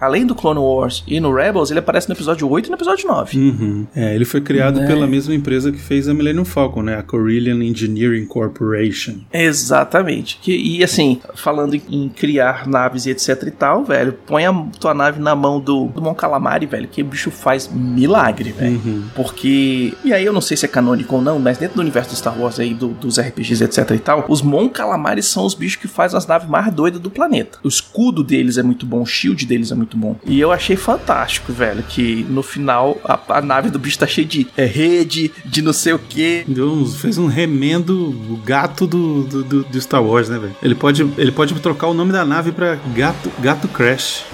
além 0.00 0.26
do 0.26 0.34
Clone 0.34 0.60
Wars 0.60 1.02
e 1.06 1.18
no 1.20 1.32
Rebels, 1.34 1.70
ele 1.70 1.80
aparece 1.80 2.08
no 2.08 2.14
episódio 2.14 2.48
8 2.48 2.66
e 2.66 2.70
no 2.70 2.76
episódio 2.76 3.06
9. 3.08 3.38
Uhum. 3.38 3.86
É, 3.94 4.14
ele 4.14 4.24
foi 4.24 4.40
criado 4.40 4.80
Né? 4.80 4.86
pela 4.86 5.06
mesma 5.06 5.34
empresa 5.34 5.70
que 5.72 5.78
fez 5.78 6.08
a 6.08 6.14
Millennium 6.14 6.44
Falcon, 6.44 6.82
né? 6.82 6.96
A 6.96 7.02
Corellian 7.02 7.62
Engineering 7.64 8.26
Corporation. 8.26 9.14
Exatamente. 9.32 10.38
Que, 10.40 10.56
e 10.56 10.84
assim, 10.84 11.20
falando 11.34 11.74
em, 11.74 11.82
em 11.90 12.08
criar 12.08 12.66
naves 12.66 13.06
e 13.06 13.10
etc 13.10 13.42
e 13.46 13.50
tal, 13.50 13.84
velho, 13.84 14.12
põe 14.26 14.44
a 14.46 14.52
tua 14.78 14.94
nave 14.94 15.20
na 15.20 15.34
mão 15.34 15.58
do, 15.60 15.86
do 15.86 16.00
Mon 16.02 16.14
Calamari, 16.14 16.66
velho, 16.66 16.88
que 16.88 17.02
o 17.02 17.04
bicho 17.04 17.30
faz 17.30 17.68
milagre, 17.72 18.52
velho. 18.52 18.76
Uhum. 18.84 19.02
Porque. 19.14 19.94
E 20.04 20.12
aí 20.12 20.24
eu 20.24 20.32
não 20.32 20.40
sei 20.40 20.56
se 20.56 20.64
é 20.64 20.68
canônico 20.68 21.16
ou 21.16 21.22
não, 21.22 21.38
mas 21.38 21.58
dentro 21.58 21.76
do 21.76 21.80
universo 21.80 22.10
do 22.10 22.16
Star 22.16 22.38
Wars 22.38 22.60
aí, 22.60 22.74
do- 22.74 22.88
dos 22.88 23.18
RPGs, 23.18 23.64
etc 23.64 23.90
e 23.90 23.98
tal, 23.98 24.24
os 24.28 24.42
Mon 24.42 24.68
Calamares 24.68 25.26
são 25.26 25.44
os 25.44 25.54
bichos 25.54 25.76
que 25.80 25.88
fazem 25.88 26.16
as 26.16 26.26
naves 26.26 26.48
mais 26.48 26.72
doidas 26.72 27.00
do 27.00 27.10
planeta. 27.10 27.58
O 27.64 27.68
escudo 27.68 28.22
deles 28.22 28.58
é 28.58 28.62
muito 28.62 28.86
bom, 28.86 29.02
o 29.02 29.06
shield 29.16 29.46
deles 29.46 29.70
é 29.72 29.74
muito 29.74 29.96
bom. 29.96 30.16
E 30.26 30.38
eu 30.40 30.52
achei 30.52 30.76
fantástico, 30.76 31.52
velho, 31.52 31.82
que 31.82 32.24
no 32.28 32.42
final 32.42 32.98
a, 33.04 33.18
a 33.38 33.40
nave 33.42 33.70
do 33.70 33.78
bicho 33.78 33.98
tá 33.98 34.06
cheia 34.06 34.26
de 34.26 34.46
é, 34.56 34.64
rede, 34.64 35.30
de 35.44 35.62
não 35.62 35.72
sei 35.72 35.92
o 35.94 35.98
que. 35.98 36.44
Deu 36.46 36.70
uns- 36.72 36.96
fez 37.00 37.18
um 37.18 37.26
remendo 37.26 37.94
o 38.10 38.36
gato 38.44 38.86
do, 38.86 39.24
do, 39.24 39.42
do- 39.44 39.64
do 39.64 39.80
Star 39.80 40.02
Wars, 40.02 40.28
né, 40.28 40.38
velho? 40.38 40.56
Ele 40.62 40.74
pode, 40.74 41.02
ele 41.18 41.32
pode 41.32 41.54
trocar 41.60 41.86
o 41.88 41.94
nome 41.94 42.12
da 42.12 42.24
nave 42.24 42.52
pra 42.52 42.76
Gato, 42.94 43.30
gato 43.40 43.68
Crash. 43.68 44.24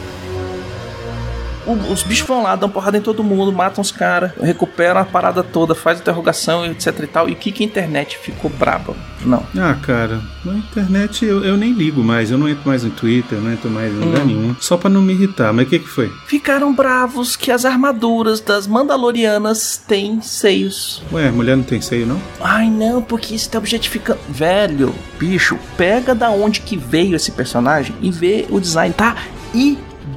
Os 1.75 2.03
bichos 2.03 2.27
vão 2.27 2.43
lá, 2.43 2.57
dão 2.57 2.69
porrada 2.69 2.97
em 2.99 3.01
todo 3.01 3.23
mundo, 3.25 3.53
matam 3.53 3.81
os 3.83 3.91
caras, 3.91 4.33
recuperam 4.41 5.01
a 5.01 5.05
parada 5.05 5.43
toda, 5.43 5.75
faz 5.75 6.01
interrogação, 6.01 6.65
etc 6.67 7.01
e 7.03 7.07
tal. 7.07 7.29
E 7.29 7.33
o 7.33 7.37
que, 7.37 7.53
que 7.53 7.63
a 7.63 7.67
internet 7.67 8.19
ficou 8.19 8.51
braba? 8.51 8.95
Não. 9.25 9.43
Ah, 9.57 9.77
cara, 9.81 10.21
na 10.45 10.55
internet 10.55 11.25
eu, 11.25 11.45
eu 11.45 11.57
nem 11.57 11.73
ligo 11.73 12.03
mais, 12.03 12.31
eu 12.31 12.39
não 12.39 12.49
entro 12.49 12.67
mais 12.67 12.83
no 12.83 12.91
Twitter, 12.91 13.39
eu 13.39 13.43
não 13.45 13.53
entro 13.53 13.71
mais 13.71 13.93
em 13.93 13.97
lugar 13.99 14.23
Hum. 14.23 14.27
nenhum. 14.27 14.57
Só 14.61 14.77
pra 14.77 14.91
não 14.91 15.01
me 15.03 15.13
irritar, 15.13 15.53
mas 15.53 15.67
o 15.67 15.71
que 15.71 15.79
que 15.79 15.89
foi? 15.89 16.11
Ficaram 16.27 16.75
bravos 16.75 17.37
que 17.37 17.51
as 17.51 17.65
armaduras 17.65 18.41
das 18.41 18.67
Mandalorianas 18.67 19.77
têm 19.87 20.21
seios. 20.21 21.03
Ué, 21.13 21.31
mulher 21.31 21.57
não 21.57 21.65
tem 21.65 21.81
seio, 21.81 22.07
não? 22.07 22.21
Ai 22.41 22.69
não, 22.71 23.01
porque 23.03 23.35
isso 23.35 23.49
tá 23.51 23.59
objetificando. 23.59 24.19
Velho, 24.29 24.95
bicho, 25.19 25.59
pega 25.77 26.15
da 26.15 26.31
onde 26.31 26.61
que 26.61 26.77
veio 26.77 27.15
esse 27.17 27.31
personagem 27.31 27.95
e 28.03 28.11
vê 28.11 28.47
o 28.51 28.59
design. 28.61 28.93
Tá 28.95 29.17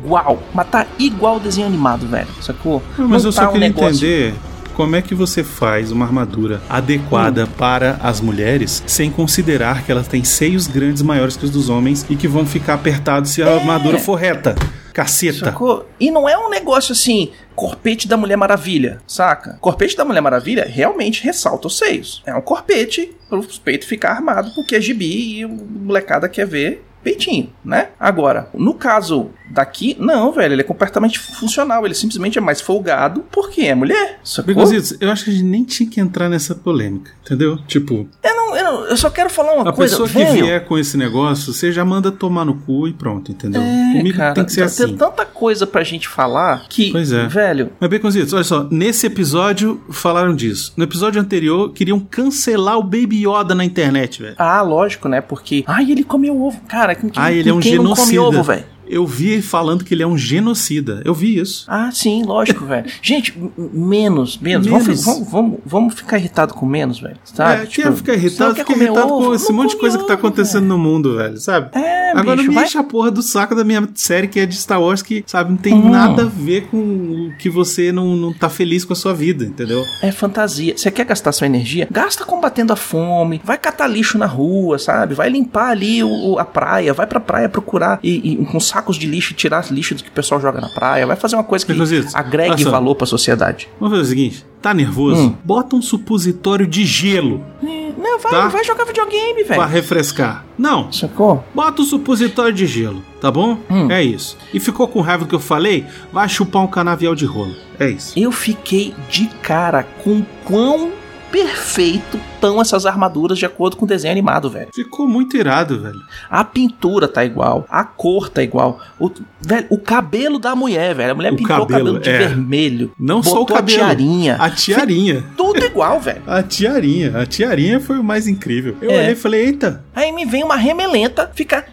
igual. 0.03 0.41
Mas 0.53 0.67
tá 0.69 0.85
igual 0.99 1.37
o 1.37 1.39
desenho 1.39 1.67
animado, 1.67 2.07
velho. 2.07 2.27
Sacou? 2.41 2.81
Não, 2.97 3.07
mas 3.07 3.23
Não 3.23 3.29
eu 3.29 3.35
tá 3.35 3.43
só 3.43 3.49
um 3.49 3.53
queria 3.53 3.67
negócio- 3.69 3.89
entender 4.07 4.33
como 4.75 4.95
é 4.95 5.01
que 5.01 5.15
você 5.15 5.43
faz 5.43 5.89
uma 5.91 6.03
armadura 6.05 6.61
adequada 6.69 7.45
Hum. 7.45 7.49
para 7.57 7.97
as 8.03 8.19
mulheres 8.19 8.83
sem 8.85 9.09
considerar 9.09 9.83
que 9.85 9.91
elas 9.91 10.07
têm 10.07 10.23
seios 10.23 10.67
grandes 10.67 11.01
maiores 11.01 11.37
que 11.37 11.45
os 11.45 11.51
dos 11.51 11.69
homens 11.69 12.05
e 12.09 12.15
que 12.15 12.27
vão 12.27 12.45
ficar 12.45 12.73
apertados 12.75 13.31
se 13.31 13.41
a 13.41 13.47
É. 13.47 13.55
armadura 13.59 13.97
for 13.99 14.15
reta. 14.15 14.53
Caceta. 14.93 15.45
Sacou? 15.45 15.89
E 15.99 16.09
não 16.09 16.27
é 16.27 16.37
um 16.37 16.49
negócio 16.49 16.93
assim, 16.93 17.31
corpete 17.53 18.07
da 18.07 18.15
Mulher 18.15 18.37
Maravilha, 18.37 19.01
saca? 19.05 19.57
Corpete 19.59 19.95
da 19.95 20.05
Mulher 20.05 20.21
Maravilha 20.21 20.65
realmente 20.69 21.21
ressalta 21.21 21.67
os 21.67 21.77
seios. 21.77 22.21
É 22.25 22.33
um 22.33 22.39
corpete 22.41 23.11
para 23.29 23.39
o 23.39 23.43
peito 23.59 23.85
ficar 23.85 24.11
armado, 24.11 24.51
porque 24.55 24.73
é 24.75 24.79
gibi 24.79 25.39
e 25.39 25.45
o 25.45 25.49
molecada 25.49 26.29
quer 26.29 26.47
ver 26.47 26.84
peitinho, 27.05 27.51
né? 27.63 27.89
Agora, 27.99 28.49
no 28.51 28.73
caso 28.73 29.29
daqui, 29.51 29.95
não, 29.99 30.31
velho, 30.31 30.55
ele 30.55 30.61
é 30.61 30.65
completamente 30.65 31.19
funcional, 31.19 31.85
ele 31.85 31.93
simplesmente 31.93 32.39
é 32.39 32.41
mais 32.41 32.59
folgado 32.59 33.23
porque 33.31 33.61
é 33.61 33.75
mulher, 33.75 34.19
sacou? 34.23 34.47
Bigositos, 34.55 34.97
eu 34.99 35.11
acho 35.11 35.25
que 35.25 35.29
a 35.29 35.33
gente 35.33 35.45
nem 35.45 35.63
tinha 35.63 35.87
que 35.87 36.01
entrar 36.01 36.27
nessa 36.27 36.55
polêmica, 36.55 37.11
entendeu? 37.23 37.57
Tipo, 37.67 38.09
Eu, 38.23 38.35
não, 38.35 38.44
eu, 38.55 38.63
não- 38.63 38.85
eu 38.87 38.97
só 38.97 39.09
quero 39.09 39.29
falar 39.29 39.53
uma 39.53 39.69
a 39.69 39.73
coisa, 39.73 39.97
pessoa 39.97 40.07
que 40.25 40.31
vier 40.33 40.65
com 40.65 40.77
esse 40.77 40.97
negócio, 40.97 41.53
você 41.53 41.71
já 41.71 41.83
manda 41.85 42.11
tomar 42.11 42.45
no 42.45 42.55
cu 42.55 42.87
e 42.87 42.93
pronto, 42.93 43.31
entendeu? 43.31 43.61
é, 43.61 43.93
Comigo 43.97 44.17
cara, 44.17 44.33
tem 44.33 44.45
que 44.45 44.51
ser 44.51 44.61
tem 44.61 44.85
assim. 44.85 44.95
tanta 44.97 45.25
coisa 45.25 45.65
pra 45.67 45.83
gente 45.83 46.07
falar 46.07 46.65
que, 46.69 46.91
Pois 46.91 47.11
é. 47.11 47.27
velho, 47.27 47.71
Mas, 47.79 47.89
Baconzitos, 47.89 48.33
olha 48.33 48.43
só, 48.43 48.67
nesse 48.71 49.05
episódio 49.07 49.81
falaram 49.91 50.35
disso. 50.35 50.73
No 50.77 50.83
episódio 50.83 51.21
anterior, 51.21 51.71
queriam 51.73 51.99
cancelar 51.99 52.77
o 52.77 52.83
Baby 52.83 53.25
Yoda 53.27 53.53
na 53.55 53.63
internet, 53.65 54.21
velho. 54.21 54.35
ah, 54.37 54.61
lógico, 54.61 55.07
né? 55.07 55.21
Porque, 55.21 55.63
ai, 55.67 55.91
ele 55.91 56.03
comeu 56.03 56.41
ovo, 56.41 56.59
cara, 56.67 56.95
quem, 56.95 57.11
Ah, 57.15 57.31
ele 57.31 57.49
é 57.49 57.51
um 57.53 57.55
não 57.55 57.61
come 57.61 57.71
genocida. 57.75 58.21
ovo, 58.21 58.43
velho? 58.43 58.74
Eu 58.87 59.05
vi 59.05 59.29
ele 59.29 59.41
falando 59.41 59.83
que 59.83 59.93
ele 59.93 60.03
é 60.03 60.07
um 60.07 60.17
genocida. 60.17 61.01
Eu 61.05 61.13
vi 61.13 61.39
isso. 61.39 61.65
Ah, 61.67 61.89
sim, 61.91 62.23
lógico, 62.23 62.65
velho. 62.65 62.85
Gente, 63.01 63.33
menos, 63.73 64.37
menos. 64.37 64.67
Vamos, 64.67 64.87
Menos. 64.87 65.03
vamos, 65.05 65.29
vamos, 65.31 65.59
vamos 65.65 65.93
ficar 65.95 66.17
irritado 66.17 66.53
com 66.53 66.65
menos, 66.65 66.99
velho. 66.99 67.17
Sabe? 67.23 67.63
é, 67.63 67.65
Tipo, 67.65 67.93
ficar 67.93 68.13
irritado, 68.13 68.55
fica 68.55 68.73
irritado 68.73 69.13
ovo? 69.13 69.27
com 69.27 69.33
esse 69.35 69.51
monte 69.51 69.71
de 69.71 69.77
coisa 69.77 69.97
que 69.97 70.03
tá 70.07 70.13
ovo, 70.13 70.19
acontecendo 70.27 70.65
no 70.65 70.77
mundo, 70.77 71.15
velho, 71.17 71.37
sabe? 71.37 71.69
É, 71.77 72.11
Agora 72.11 72.35
bicho, 72.37 72.43
não 72.43 72.49
me 72.49 72.55
vai- 72.55 72.65
enche 72.65 72.77
a 72.77 72.83
porra 72.83 73.11
do 73.11 73.21
saco 73.21 73.55
da 73.55 73.63
minha 73.63 73.87
série 73.95 74.27
que 74.27 74.39
é 74.39 74.45
de 74.45 74.55
Star 74.55 74.81
Wars 74.81 75.01
que, 75.01 75.23
sabe, 75.27 75.49
não 75.51 75.57
tem 75.57 75.73
Hum. 75.73 75.89
nada 75.89 76.23
a 76.23 76.25
ver 76.25 76.67
com 76.67 76.77
o 76.77 77.37
que 77.37 77.49
você 77.49 77.91
não, 77.91 78.15
não 78.15 78.33
tá 78.33 78.49
feliz 78.49 78.85
com 78.85 78.93
a 78.93 78.95
sua 78.95 79.13
vida, 79.13 79.43
entendeu? 79.43 79.83
É 80.01 80.11
fantasia. 80.11 80.77
Você 80.77 80.89
quer 80.91 81.05
gastar 81.05 81.31
sua 81.31 81.47
energia? 81.47 81.87
Gasta 81.91 82.23
combatendo 82.23 82.71
a 82.71 82.75
fome. 82.75 83.41
Vai 83.43 83.57
catar 83.57 83.87
lixo 83.87 84.17
na 84.17 84.25
rua, 84.25 84.77
sabe? 84.79 85.13
Vai 85.13 85.29
limpar 85.29 85.69
ali 85.71 86.03
o, 86.03 86.37
a 86.39 86.45
praia. 86.45 86.93
Vai 86.93 87.05
pra 87.07 87.19
praia 87.19 87.49
procurar 87.49 87.99
e, 88.03 88.33
e 88.33 88.45
com 88.45 88.59
sacos 88.75 88.97
de 88.97 89.07
lixo 89.07 89.31
e 89.31 89.35
tirar 89.35 89.65
lixo 89.71 89.95
do 89.95 90.03
que 90.03 90.09
o 90.09 90.11
pessoal 90.11 90.41
joga 90.41 90.59
na 90.59 90.67
praia. 90.69 91.07
Vai 91.07 91.15
fazer 91.15 91.35
uma 91.35 91.43
coisa 91.43 91.65
que 91.65 91.71
agregue 92.13 92.63
valor 92.65 92.95
pra 92.95 93.07
sociedade. 93.07 93.69
Vamos 93.79 93.97
fazer 93.97 94.05
o 94.05 94.09
seguinte: 94.09 94.45
tá 94.61 94.73
nervoso? 94.73 95.21
Hum. 95.29 95.35
Bota 95.43 95.75
um 95.75 95.81
supositório 95.81 96.67
de 96.67 96.83
gelo 96.85 97.43
É, 97.63 97.91
Não, 97.97 98.19
vai, 98.19 98.31
Tá. 98.31 98.47
vai 98.49 98.63
jogar 98.63 98.83
videogame, 98.85 99.43
pra 99.45 99.57
velho. 99.57 99.69
refrescar. 99.69 100.45
Não, 100.57 100.91
Sacou? 100.91 101.43
bota 101.53 101.81
um 101.81 101.85
supositório 101.85 102.53
de 102.53 102.65
gelo, 102.67 103.01
tá 103.21 103.31
bom? 103.31 103.57
Hum. 103.69 103.89
É 103.89 104.03
isso. 104.03 104.37
E 104.53 104.59
ficou 104.59 104.87
com 104.87 104.99
raiva 105.01 105.23
do 105.23 105.29
que 105.29 105.35
eu 105.35 105.39
falei? 105.39 105.85
Vai 106.11 106.27
chupar 106.27 106.61
um 106.63 106.67
canavial 106.67 107.15
de 107.15 107.25
rolo. 107.25 107.55
É 107.79 107.89
isso. 107.89 108.17
Eu 108.19 108.31
fiquei 108.31 108.93
de 109.09 109.27
cara 109.41 109.83
com 110.03 110.21
quão 110.43 110.91
perfeito 111.35 112.17
estão 112.35 112.61
essas 112.61 112.85
armaduras 112.85 113.37
de 113.37 113.45
acordo 113.45 113.75
com 113.75 113.85
o 113.85 113.87
desenho 113.87 114.11
animado, 114.11 114.49
velho. 114.49 114.69
Ficou 114.73 115.07
muito 115.07 115.35
irado, 115.35 115.81
velho. 115.81 115.99
A 116.29 116.43
pintura 116.43 117.07
tá 117.07 117.25
igual, 117.25 117.65
a 117.69 117.83
cor 117.83 118.29
tá 118.29 118.41
igual. 118.43 118.79
O, 118.99 119.09
velho, 119.41 119.65
o 119.69 119.77
cabelo 119.77 120.37
da 120.39 120.55
mulher, 120.55 120.93
velho. 120.95 121.11
A 121.11 121.15
mulher 121.15 121.33
O 121.33 121.35
pintou 121.35 121.55
o 121.57 121.59
cabelo, 121.65 121.85
cabelo 121.95 121.99
de 121.99 122.09
é. 122.09 122.17
vermelho. 122.19 122.91
Não 122.99 123.21
só 123.23 123.41
o 123.41 123.45
cabelo. 123.45 123.81
A 123.83 123.85
tiarinha. 123.87 124.35
A 124.39 124.49
tiarinha. 124.49 125.23
Tudo 125.35 125.65
igual, 125.65 125.99
velho. 125.99 126.21
A 126.27 126.41
tiarinha. 126.43 127.17
A 127.17 127.25
tiarinha 127.25 127.79
foi 127.79 127.97
o 127.97 128.03
mais 128.03 128.27
incrível. 128.27 128.77
Eu 128.81 128.91
É. 128.91 128.97
olhei 128.99 129.11
e 129.13 129.15
falei, 129.15 129.45
eita. 129.47 129.83
Aí 129.95 130.11
me 130.11 130.25
vem 130.25 130.43
uma 130.43 130.55
remelenta, 130.55 131.29
fica. 131.33 131.65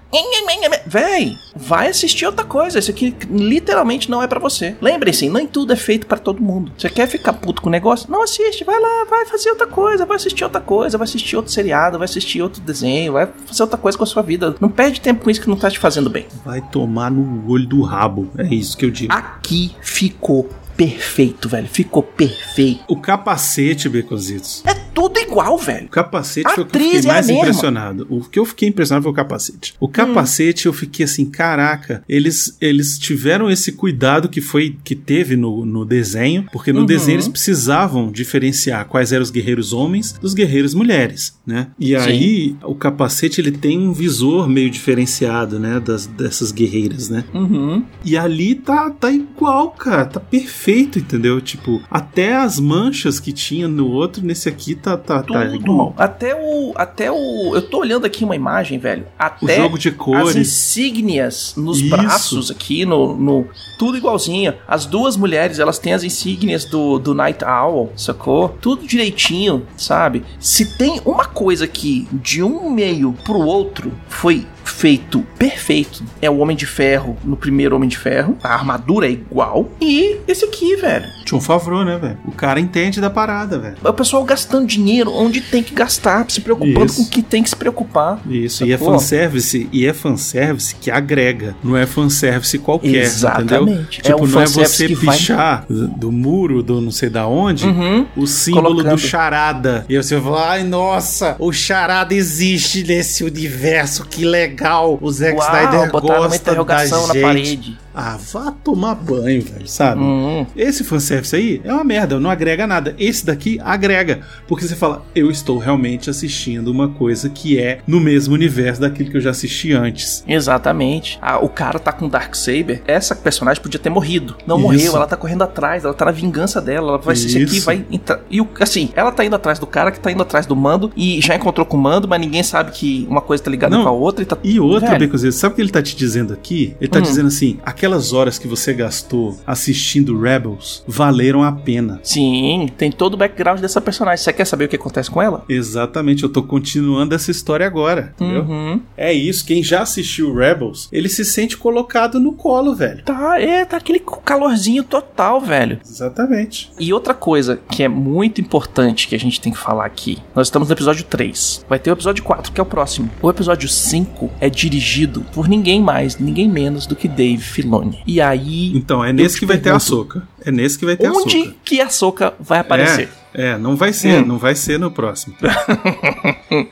Véi, 0.87 1.33
vai 1.57 1.89
assistir 1.89 2.27
outra 2.27 2.45
coisa. 2.45 2.79
Isso 2.79 2.91
aqui 2.91 3.15
literalmente 3.31 4.11
não 4.11 4.23
é 4.23 4.27
pra 4.27 4.39
você. 4.39 4.77
Lembrem-se, 4.81 5.29
nem 5.29 5.47
tudo 5.47 5.73
é 5.73 5.77
feito 5.77 6.07
pra 6.07 6.19
todo 6.19 6.43
mundo. 6.43 6.73
Você 6.77 6.89
quer 6.89 7.07
ficar 7.09 7.33
puto 7.35 7.63
com 7.63 7.69
o 7.69 7.73
negócio? 7.73 8.11
Não 8.11 8.23
assiste, 8.23 8.65
vai 8.65 8.79
lá, 8.79 9.07
vai 9.09 9.25
fazer 9.27 9.51
outra 9.53 9.67
coisa, 9.67 10.05
vai 10.05 10.17
assistir 10.17 10.45
outra 10.45 10.61
coisa, 10.61 10.99
vai 10.99 11.05
assistir 11.05 11.37
outro 11.37 11.53
seriado, 11.53 11.99
vai 11.99 12.05
assistir 12.05 12.43
outro 12.43 12.61
desenho, 12.61 13.13
vai 13.13 13.29
fazer 13.47 13.63
outra 13.63 13.79
coisa 13.79 13.97
com 13.97 14.05
a 14.05 14.07
sua 14.07 14.23
vida. 14.23 14.55
Não 14.61 14.69
perde 14.69 15.01
tempo 15.01 15.25
com 15.25 15.31
isso 15.31 15.41
que 15.41 15.49
não 15.49 15.57
tá 15.57 15.71
te 15.71 15.79
fazendo 15.79 16.11
bem. 16.11 16.27
Vai 16.45 16.61
tomar 16.61 17.11
no 17.11 17.51
olho 17.51 17.67
do 17.67 17.83
rabo. 17.83 18.31
É 18.37 18.55
isso 18.55 18.77
que 18.77 18.85
eu 18.85 18.91
digo. 18.91 19.13
Aqui 19.13 19.75
ficou 19.81 20.49
perfeito, 20.77 21.49
velho. 21.49 21.69
Ficou 21.69 22.03
perfeito. 22.03 22.81
O 22.89 22.97
capacete, 22.97 23.89
Beconzitos. 23.89 24.63
É 24.67 24.75
tudo 24.75 25.19
igual, 25.19 25.57
velho. 25.59 25.87
O 25.87 25.91
capacete 25.91 26.47
A 26.47 26.51
foi 26.51 26.65
o 26.65 26.67
que 26.67 26.77
eu 26.77 26.81
atriz 26.81 26.97
fiquei 26.97 27.11
é 27.11 27.13
mais 27.13 27.27
mesma. 27.27 27.43
impressionado. 27.43 28.07
O 28.11 28.21
que 28.21 28.39
eu 28.39 28.45
fiquei 28.45 28.69
impressionado 28.69 29.03
foi 29.05 29.13
o 29.13 29.15
capacete. 29.15 29.75
O 29.81 29.89
capacete 29.89 30.67
eu 30.67 30.73
fiquei 30.73 31.05
assim, 31.05 31.25
caraca, 31.25 32.03
eles, 32.09 32.57
eles 32.61 32.99
tiveram 32.99 33.51
esse 33.51 33.73
cuidado 33.73 34.29
que 34.29 34.41
foi 34.41 34.77
que 34.85 34.95
teve 34.95 35.35
no, 35.37 35.65
no 35.65 35.85
desenho, 35.85 36.47
porque 36.53 36.73
no 36.73 36.81
Uhum. 36.81 36.87
desenho 36.87 37.17
eles 37.17 37.29
precisavam 37.29 38.11
diferenciar 38.11 38.85
quais 38.87 39.13
eram 39.13 39.23
os 39.23 39.31
guerreiros 39.31 39.73
homens 39.73 40.13
dos 40.13 40.35
guerreiros 40.35 40.75
mulheres, 40.75 41.39
né? 41.47 41.69
E 41.79 41.95
aí 41.97 42.57
o 42.65 42.75
capacete 42.75 43.41
ele 43.41 43.53
tem 43.53 43.79
um 43.79 43.93
visor 43.93 44.49
meio 44.49 44.69
diferenciado, 44.71 45.59
né, 45.59 45.81
das, 45.81 46.07
dessas 46.07 46.53
guerreiras, 46.53 47.09
né? 47.09 47.25
Uhum. 47.33 47.85
E 48.05 48.17
ali 48.17 48.55
tá, 48.55 48.91
tá 48.91 49.11
igual, 49.11 49.71
cara. 49.71 50.05
Tá 50.07 50.21
perfeito, 50.21 50.62
entendeu? 50.99 51.41
Tipo, 51.41 51.83
até 51.91 52.35
as 52.37 52.59
manchas 52.59 53.19
que 53.19 53.33
tinha 53.33 53.67
no 53.67 53.89
outro, 53.89 54.25
nesse 54.25 54.49
aqui 54.49 54.75
tá, 54.75 54.97
tá, 54.97 55.23
tá 55.23 55.23
Tudo. 55.23 55.55
igual. 55.55 55.95
Até 55.97 56.35
o. 56.35 56.73
Até 56.77 57.11
o. 57.11 57.53
Eu 57.55 57.63
tô 57.63 57.79
olhando 57.79 58.07
aqui 58.07 58.25
uma 58.25 58.37
imagem, 58.37 58.79
velho. 58.79 59.03
O 59.03 59.07
Até 59.19 59.57
jogo 59.57 59.79
de 59.79 59.89
as 59.89 59.95
cores. 59.97 60.37
insígnias 60.37 61.55
nos 61.57 61.81
Isso. 61.81 61.91
braços 61.91 62.51
aqui, 62.51 62.85
no, 62.85 63.17
no. 63.17 63.47
Tudo 63.79 63.97
igualzinho. 63.97 64.55
As 64.67 64.87
duas 64.87 65.17
mulheres, 65.17 65.59
elas 65.59 65.79
têm 65.79 65.93
as 65.93 66.05
insígnias 66.05 66.65
do, 66.65 66.99
do 66.99 67.15
Night 67.15 67.45
Owl, 67.45 67.93
sacou? 67.97 68.51
Tudo 68.61 68.87
direitinho, 68.87 69.67
sabe? 69.77 70.25
Se 70.39 70.77
tem 70.77 71.01
uma 71.05 71.25
coisa 71.25 71.67
que 71.67 72.07
de 72.13 72.43
um 72.43 72.71
meio 72.71 73.13
pro 73.25 73.41
outro 73.41 73.93
foi 74.09 74.47
feito 74.65 75.21
perfeito, 75.39 76.03
é 76.21 76.31
o 76.31 76.39
Homem 76.39 76.57
de 76.57 76.67
Ferro 76.67 77.17
no 77.25 77.37
primeiro 77.37 77.75
Homem 77.77 77.89
de 77.89 77.99
Ferro. 77.99 78.37
A 78.43 78.53
armadura 78.55 79.07
é 79.07 79.11
igual. 79.11 79.71
E 79.81 80.17
esse 80.27 80.45
aqui, 80.45 80.77
velho. 80.77 81.07
Tinha 81.25 81.39
um 81.39 81.41
Favreau, 81.41 81.85
né, 81.85 81.99
velho? 81.99 82.19
O 82.27 82.33
cara 82.33 82.61
entende 82.61 83.01
da 83.01 83.11
parada, 83.11 83.59
velho. 83.59 83.77
É 83.85 83.89
o 83.89 83.93
pessoal 83.95 84.25
gastando 84.25 84.67
dinheiro 84.67 85.13
onde 85.13 85.41
tem 85.41 85.63
que 85.63 85.75
gastar, 85.75 86.25
se 86.29 86.41
preocupando 86.41 86.87
Isso. 86.87 86.97
com 86.97 87.03
o 87.03 87.11
que 87.11 87.23
tem 87.23 87.43
que 87.43 87.49
se 87.51 87.57
preocupar. 87.57 88.21
Isso, 88.29 88.65
e 88.65 88.73
é 88.73 88.79
fanservice, 88.79 89.69
e 89.73 89.87
é 89.87 89.93
fanservice 89.93 90.75
que 90.75 90.91
agrega, 90.91 91.55
não 91.63 91.77
é 91.77 91.87
fanservice 91.87 92.59
qualquer, 92.59 93.03
Exatamente. 93.03 94.01
entendeu? 94.01 94.13
É 94.13 94.13
Tipo, 94.13 94.25
um 94.25 94.27
não 94.27 94.41
é 94.41 94.47
você 94.47 94.87
que 94.89 94.95
vai- 94.95 95.17
pichar 95.17 95.65
do 95.69 96.11
muro 96.13 96.63
do 96.63 96.81
não 96.81 96.91
sei 96.91 97.09
da 97.09 97.27
onde 97.27 97.67
Uhum. 97.67 98.07
o 98.17 98.27
símbolo 98.27 98.69
Colocando. 98.69 98.95
do 98.97 98.99
charada. 99.01 99.85
E 99.89 99.97
aí 99.97 100.03
você 100.03 100.15
vai 100.17 100.25
falar, 100.25 100.51
ai, 100.53 100.65
nossa, 100.65 101.37
o 101.39 101.53
charada 101.53 102.15
existe 102.15 102.85
nesse 102.85 103.25
universo, 103.25 104.05
que 104.07 104.25
legal. 104.25 104.52
O 105.01 105.11
Zack 105.11 105.39
Snyder 105.39 105.75
Uau, 105.75 105.81
uma 105.83 106.01
gosta 106.01 106.37
interrogação 106.37 107.09
da 107.09 107.15
na 107.15 107.33
gente. 107.37 107.79
Ah, 107.95 108.19
vá 108.33 108.51
tomar 108.51 108.95
banho, 108.95 109.43
velho, 109.43 109.67
sabe? 109.69 110.01
Uhum. 110.03 110.47
Esse 110.57 110.83
fanservice 110.85 111.35
aí 111.37 111.61
é 111.65 111.73
uma 111.73 111.85
merda, 111.85 112.19
não 112.19 112.31
agrega 112.31 112.67
nada. 112.67 112.95
Esse 112.99 113.25
daqui 113.27 113.59
agrega. 113.63 114.21
Porque 114.47 114.67
você 114.67 114.75
fala, 114.77 115.05
eu 115.15 115.31
estou 115.31 115.59
realmente 115.59 116.09
assistindo 116.09 116.69
uma 116.69 116.89
coisa 116.89 117.29
que 117.29 117.59
é 117.59 117.81
no 117.87 118.01
mesmo 118.01 118.35
universo 118.35 118.81
daquilo 118.81 119.11
que 119.11 119.17
eu 119.17 119.21
já 119.21 119.31
assisti 119.31 119.73
antes. 119.73 120.25
Exatamente. 120.27 121.19
Ah, 121.21 121.39
o 121.39 121.49
cara 121.49 121.79
tá 121.79 121.93
com 121.93 122.09
Dark 122.09 122.35
Saber. 122.35 122.83
Essa 122.87 123.15
personagem 123.15 123.63
podia 123.63 123.79
ter 123.81 123.91
morrido. 123.91 124.37
Não 124.47 124.57
Isso. 124.57 124.63
morreu, 124.67 124.97
ela 124.97 125.07
tá 125.07 125.17
correndo 125.17 125.43
atrás, 125.43 125.85
ela 125.85 125.95
tá 125.95 126.05
na 126.05 126.11
vingança 126.13 126.61
dela. 126.61 126.89
Ela 126.91 126.99
vai 126.99 127.15
esse 127.15 127.43
aqui 127.43 127.61
vai 127.61 127.85
entrar. 127.91 128.21
E 128.31 128.41
assim, 128.61 128.91
ela 128.95 129.13
tá 129.13 129.25
indo 129.25 129.37
atrás 129.37 129.59
do 129.59 129.67
cara 129.67 129.91
que 129.91 130.01
tá 130.01 130.11
indo 130.11 130.23
atrás 130.23 130.47
do 130.47 130.57
mando 130.57 130.91
e 130.97 131.21
já 131.21 131.35
encontrou 131.35 131.67
com 131.67 131.77
o 131.77 131.81
mando, 131.81 132.07
mas 132.09 132.21
ninguém 132.21 132.43
sabe 132.43 132.73
que 132.73 133.07
uma 133.09 133.21
coisa 133.21 133.43
tá 133.43 133.51
ligada 133.51 133.77
Não. 133.77 133.83
com 133.85 133.89
a 133.89 133.93
outra 133.93 134.23
e 134.23 134.27
tá. 134.27 134.37
E 134.43 134.59
outra. 134.61 134.99
Beconzito, 134.99 135.33
sabe 135.35 135.53
o 135.53 135.57
que 135.57 135.63
ele 135.63 135.71
tá 135.71 135.83
te 135.83 135.97
dizendo 135.97 136.33
aqui? 136.33 136.77
Ele 136.81 136.89
tá 136.91 136.99
Hum. 136.99 137.03
dizendo 137.03 137.29
assim: 137.29 137.59
aquelas 137.83 138.13
horas 138.13 138.39
que 138.39 138.47
você 138.47 138.73
gastou 138.73 139.37
assistindo 139.45 140.17
Rebels 140.17 140.85
valeram 140.87 141.43
a 141.43 141.51
pena. 141.51 141.99
Sim, 142.05 142.69
tem 142.79 142.93
todo 142.93 143.15
o 143.15 143.17
background 143.17 143.59
dessa 143.59 143.81
personagem. 143.81 144.23
Você 144.23 144.33
quer 144.33 144.45
saber 144.45 144.67
o 144.67 144.69
que 144.69 144.77
acontece 144.77 145.11
com 145.11 145.21
ela? 145.21 145.45
Exatamente, 145.49 146.23
eu 146.23 146.29
tô 146.29 146.45
continuando 146.45 147.13
essa 147.13 147.33
história 147.33 147.67
agora, 147.67 148.15
entendeu? 148.15 148.45
Uhum. 148.45 148.81
É 148.97 149.13
isso, 149.13 149.45
quem 149.45 149.65
já 149.65 149.83
assistiu 149.83 150.33
Rebels, 150.33 150.89
ele 150.93 151.09
se 151.09 151.25
sente 151.25 151.57
colocado 151.57 152.21
no 152.21 152.35
colo, 152.35 152.73
velho. 152.73 153.03
Tá, 153.03 153.41
é, 153.41 153.65
tá 153.65 153.79
aquele 153.79 154.01
calorzinho 154.25 154.85
total, 154.85 155.41
velho. 155.41 155.81
Exatamente. 155.85 156.71
E 156.79 156.93
outra 156.93 157.15
coisa 157.15 157.59
que 157.69 157.83
é 157.83 157.89
muito 157.89 158.41
importante 158.41 159.09
que 159.09 159.17
a 159.17 159.19
gente 159.19 159.41
tem 159.41 159.53
que 159.53 159.59
falar 159.59 159.87
aqui. 159.87 160.19
Nós 160.37 160.47
estamos 160.47 160.69
no 160.69 160.75
episódio 160.75 161.03
3. 161.03 161.67
Vai 161.69 161.81
ter 161.81 161.91
o 161.91 161.95
episódio 161.95 162.23
4, 162.23 162.53
que 162.53 162.61
é 162.61 162.63
o 162.63 162.67
próximo. 162.67 163.11
O 163.21 163.29
episódio 163.29 163.69
5 163.69 164.31
é 164.39 164.49
dirigido 164.49 165.27
por 165.35 165.49
ninguém 165.49 165.83
mais, 165.83 166.17
ninguém 166.17 166.49
menos 166.49 166.87
do 166.87 166.95
que 166.95 167.09
Dave 167.09 167.43
Filoni. 167.43 167.72
E 168.07 168.21
aí. 168.21 168.77
Então, 168.77 169.05
é 169.05 169.13
nesse 169.13 169.39
que 169.39 169.47
vai 169.47 169.57
ter 169.59 169.71
a 169.71 169.79
pergunto, 169.79 169.85
soca. 169.89 170.29
É 170.45 170.51
nesse 170.51 170.79
que 170.79 170.85
vai 170.85 170.97
ter 170.97 171.07
a 171.07 171.13
Onde 171.13 171.45
soca. 171.45 171.55
que 171.65 171.81
a 171.81 171.89
Soca 171.89 172.35
vai 172.41 172.59
aparecer? 172.59 173.09
É, 173.09 173.22
é, 173.35 173.57
não 173.59 173.77
vai 173.77 173.93
ser, 173.93 174.23
Hum. 174.23 174.27
não 174.27 174.39
vai 174.39 174.55
ser 174.55 174.79
no 174.79 174.91
próximo. 174.91 175.35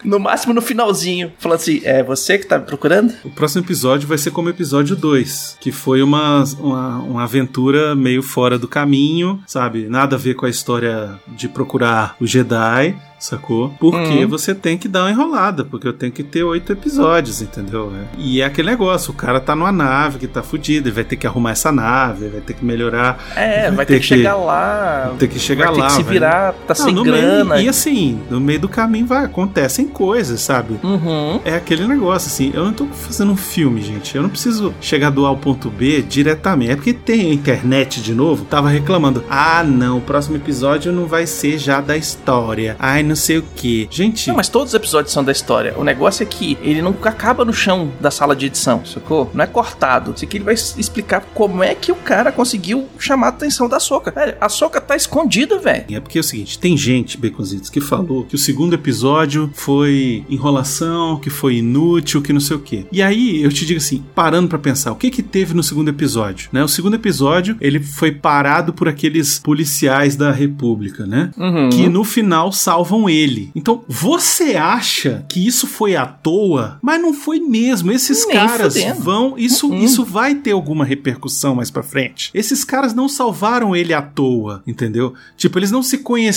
No 0.04 0.18
máximo 0.20 0.52
no 0.52 0.60
finalzinho. 0.60 1.32
Falando 1.38 1.58
assim, 1.58 1.80
é 1.84 2.02
você 2.02 2.36
que 2.38 2.46
tá 2.46 2.58
me 2.58 2.64
procurando? 2.66 3.14
O 3.24 3.30
próximo 3.30 3.64
episódio 3.64 4.06
vai 4.06 4.18
ser 4.18 4.30
como 4.30 4.48
episódio 4.50 4.94
2, 4.94 5.56
que 5.58 5.72
foi 5.72 6.02
uma, 6.02 6.44
uma, 6.58 6.98
uma 6.98 7.22
aventura 7.24 7.94
meio 7.94 8.22
fora 8.22 8.58
do 8.58 8.68
caminho, 8.68 9.40
sabe? 9.46 9.88
Nada 9.88 10.16
a 10.16 10.18
ver 10.18 10.34
com 10.34 10.44
a 10.44 10.50
história 10.50 11.12
de 11.28 11.48
procurar 11.48 12.14
o 12.20 12.26
Jedi, 12.26 12.94
sacou? 13.18 13.70
Porque 13.80 14.10
Uhum. 14.24 14.28
você 14.28 14.54
tem 14.54 14.76
que 14.76 14.86
dar 14.88 15.02
uma 15.04 15.10
enrolada, 15.10 15.64
porque 15.64 15.86
eu 15.88 15.92
tenho 15.92 16.12
que 16.12 16.22
ter 16.22 16.42
oito 16.42 16.72
episódios, 16.72 17.40
entendeu? 17.42 17.92
É. 17.94 18.04
E 18.18 18.40
é 18.40 18.44
aquele 18.44 18.70
negócio, 18.70 19.12
o 19.12 19.14
cara 19.14 19.40
tá 19.40 19.54
numa 19.56 19.72
nave 19.72 20.18
que 20.18 20.26
tá 20.26 20.42
fudido, 20.42 20.88
ele 20.88 20.94
vai 20.94 21.04
ter 21.04 21.16
que 21.16 21.26
arrumar 21.26 21.52
essa 21.52 21.70
nave, 21.72 22.28
vai 22.28 22.40
ter 22.40 22.54
que 22.54 22.64
melhorar, 22.64 23.18
É, 23.36 23.70
vai, 23.70 23.84
ter, 23.86 23.98
que, 24.00 24.06
chegar 24.06 24.36
lá. 24.36 25.06
vai 25.08 25.16
ter 25.18 25.28
que 25.28 25.38
chegar 25.38 25.66
vai 25.66 25.74
ter 25.74 25.80
lá. 25.80 25.86
que 25.86 25.92
se 25.92 26.02
vai- 26.02 26.14
virar, 26.50 26.66
tá 26.66 26.74
Não, 26.78 26.84
sem 26.84 27.02
grana. 27.02 27.54
Meio, 27.56 27.66
e 27.66 27.68
assim, 27.68 28.20
no 28.30 28.40
meio 28.40 28.60
do 28.60 28.68
caminho 28.68 29.06
vai, 29.06 29.24
acontecem 29.24 29.86
coisas, 29.86 30.40
sabe? 30.40 30.78
Uhum. 30.82 31.40
É 31.44 31.54
aquele 31.54 31.86
negócio, 31.86 32.28
assim, 32.28 32.50
eu 32.54 32.64
não 32.64 32.72
tô 32.72 32.86
fazendo 32.86 33.32
um 33.32 33.36
filme, 33.36 33.80
gente. 33.82 34.16
Eu 34.16 34.22
não 34.22 34.30
preciso 34.30 34.74
chegar 34.80 35.10
do 35.10 35.24
A 35.24 35.28
ao 35.28 35.36
ponto 35.36 35.70
B 35.70 36.02
diretamente. 36.02 36.72
É 36.72 36.76
porque 36.76 36.92
tem 36.92 37.30
a 37.30 37.34
internet 37.34 38.00
de 38.00 38.14
novo, 38.14 38.44
tava 38.44 38.68
reclamando. 38.68 39.24
Ah, 39.28 39.62
não, 39.64 39.98
o 39.98 40.00
próximo 40.00 40.36
episódio 40.36 40.92
não 40.92 41.06
vai 41.06 41.26
ser 41.26 41.58
já 41.58 41.80
da 41.80 41.96
história. 41.96 42.76
Ai, 42.78 43.02
não 43.02 43.16
sei 43.16 43.38
o 43.38 43.42
que. 43.42 43.88
Gente. 43.90 44.28
Não, 44.28 44.36
mas 44.36 44.48
todos 44.48 44.68
os 44.68 44.74
episódios 44.74 45.12
são 45.12 45.24
da 45.24 45.32
história. 45.32 45.74
O 45.76 45.84
negócio 45.84 46.22
é 46.22 46.26
que 46.26 46.58
ele 46.62 46.82
não 46.82 46.94
acaba 47.02 47.44
no 47.44 47.52
chão 47.52 47.90
da 48.00 48.10
sala 48.10 48.36
de 48.36 48.46
edição, 48.46 48.84
sacou? 48.84 49.30
Não 49.34 49.44
é 49.44 49.46
cortado. 49.46 50.12
Isso 50.14 50.24
aqui 50.24 50.36
ele 50.36 50.44
vai 50.44 50.54
explicar 50.54 51.24
como 51.34 51.62
é 51.62 51.74
que 51.74 51.92
o 51.92 51.96
cara 51.96 52.32
conseguiu 52.32 52.88
chamar 52.98 53.26
a 53.26 53.30
atenção 53.30 53.68
da 53.68 53.80
Soca. 53.80 54.10
Velho, 54.10 54.36
a 54.40 54.48
Soca 54.48 54.80
tá 54.80 54.96
escondida, 54.96 55.58
velho. 55.58 55.84
É 55.90 56.00
porque 56.00 56.18
o 56.18 56.24
seguinte: 56.40 56.58
tem 56.58 56.76
gente, 56.76 57.16
Baconzitos, 57.18 57.70
que 57.70 57.80
falou 57.80 58.24
que 58.24 58.34
o 58.34 58.38
segundo 58.38 58.74
episódio 58.74 59.50
foi 59.54 60.24
enrolação, 60.28 61.18
que 61.18 61.30
foi 61.30 61.56
inútil, 61.56 62.20
que 62.22 62.32
não 62.32 62.40
sei 62.40 62.56
o 62.56 62.60
que. 62.60 62.86
E 62.92 63.02
aí 63.02 63.42
eu 63.42 63.50
te 63.50 63.64
digo 63.66 63.78
assim, 63.78 64.02
parando 64.14 64.48
para 64.48 64.58
pensar, 64.58 64.92
o 64.92 64.96
que 64.96 65.10
que 65.10 65.22
teve 65.22 65.54
no 65.54 65.62
segundo 65.62 65.88
episódio? 65.88 66.48
Né? 66.52 66.62
O 66.62 66.68
segundo 66.68 66.94
episódio 66.94 67.56
ele 67.60 67.80
foi 67.80 68.10
parado 68.12 68.72
por 68.72 68.88
aqueles 68.88 69.38
policiais 69.38 70.16
da 70.16 70.30
República, 70.32 71.06
né? 71.06 71.30
Uhum. 71.36 71.70
Que 71.70 71.88
no 71.88 72.04
final 72.04 72.52
salvam 72.52 73.08
ele. 73.08 73.50
Então, 73.54 73.84
você 73.88 74.56
acha 74.56 75.24
que 75.28 75.46
isso 75.46 75.66
foi 75.66 75.96
à 75.96 76.06
toa? 76.06 76.78
Mas 76.82 77.00
não 77.00 77.12
foi 77.12 77.40
mesmo. 77.40 77.92
Esses 77.92 78.26
Nem 78.26 78.36
caras 78.36 78.74
fudendo. 78.74 79.00
vão. 79.00 79.34
Isso, 79.36 79.68
Uhum. 79.70 79.78
isso 79.82 80.04
vai 80.04 80.34
ter 80.34 80.52
alguma 80.52 80.84
repercussão 80.84 81.54
mais 81.54 81.70
pra 81.70 81.82
frente. 81.82 82.30
Esses 82.34 82.64
caras 82.64 82.94
não 82.94 83.08
salvaram 83.08 83.74
ele 83.76 83.92
à 83.92 84.02
toa, 84.02 84.62
entendeu? 84.66 85.14
Tipo, 85.36 85.58
eles 85.58 85.70
não 85.70 85.82
se 85.82 85.98
conheceram 85.98 86.29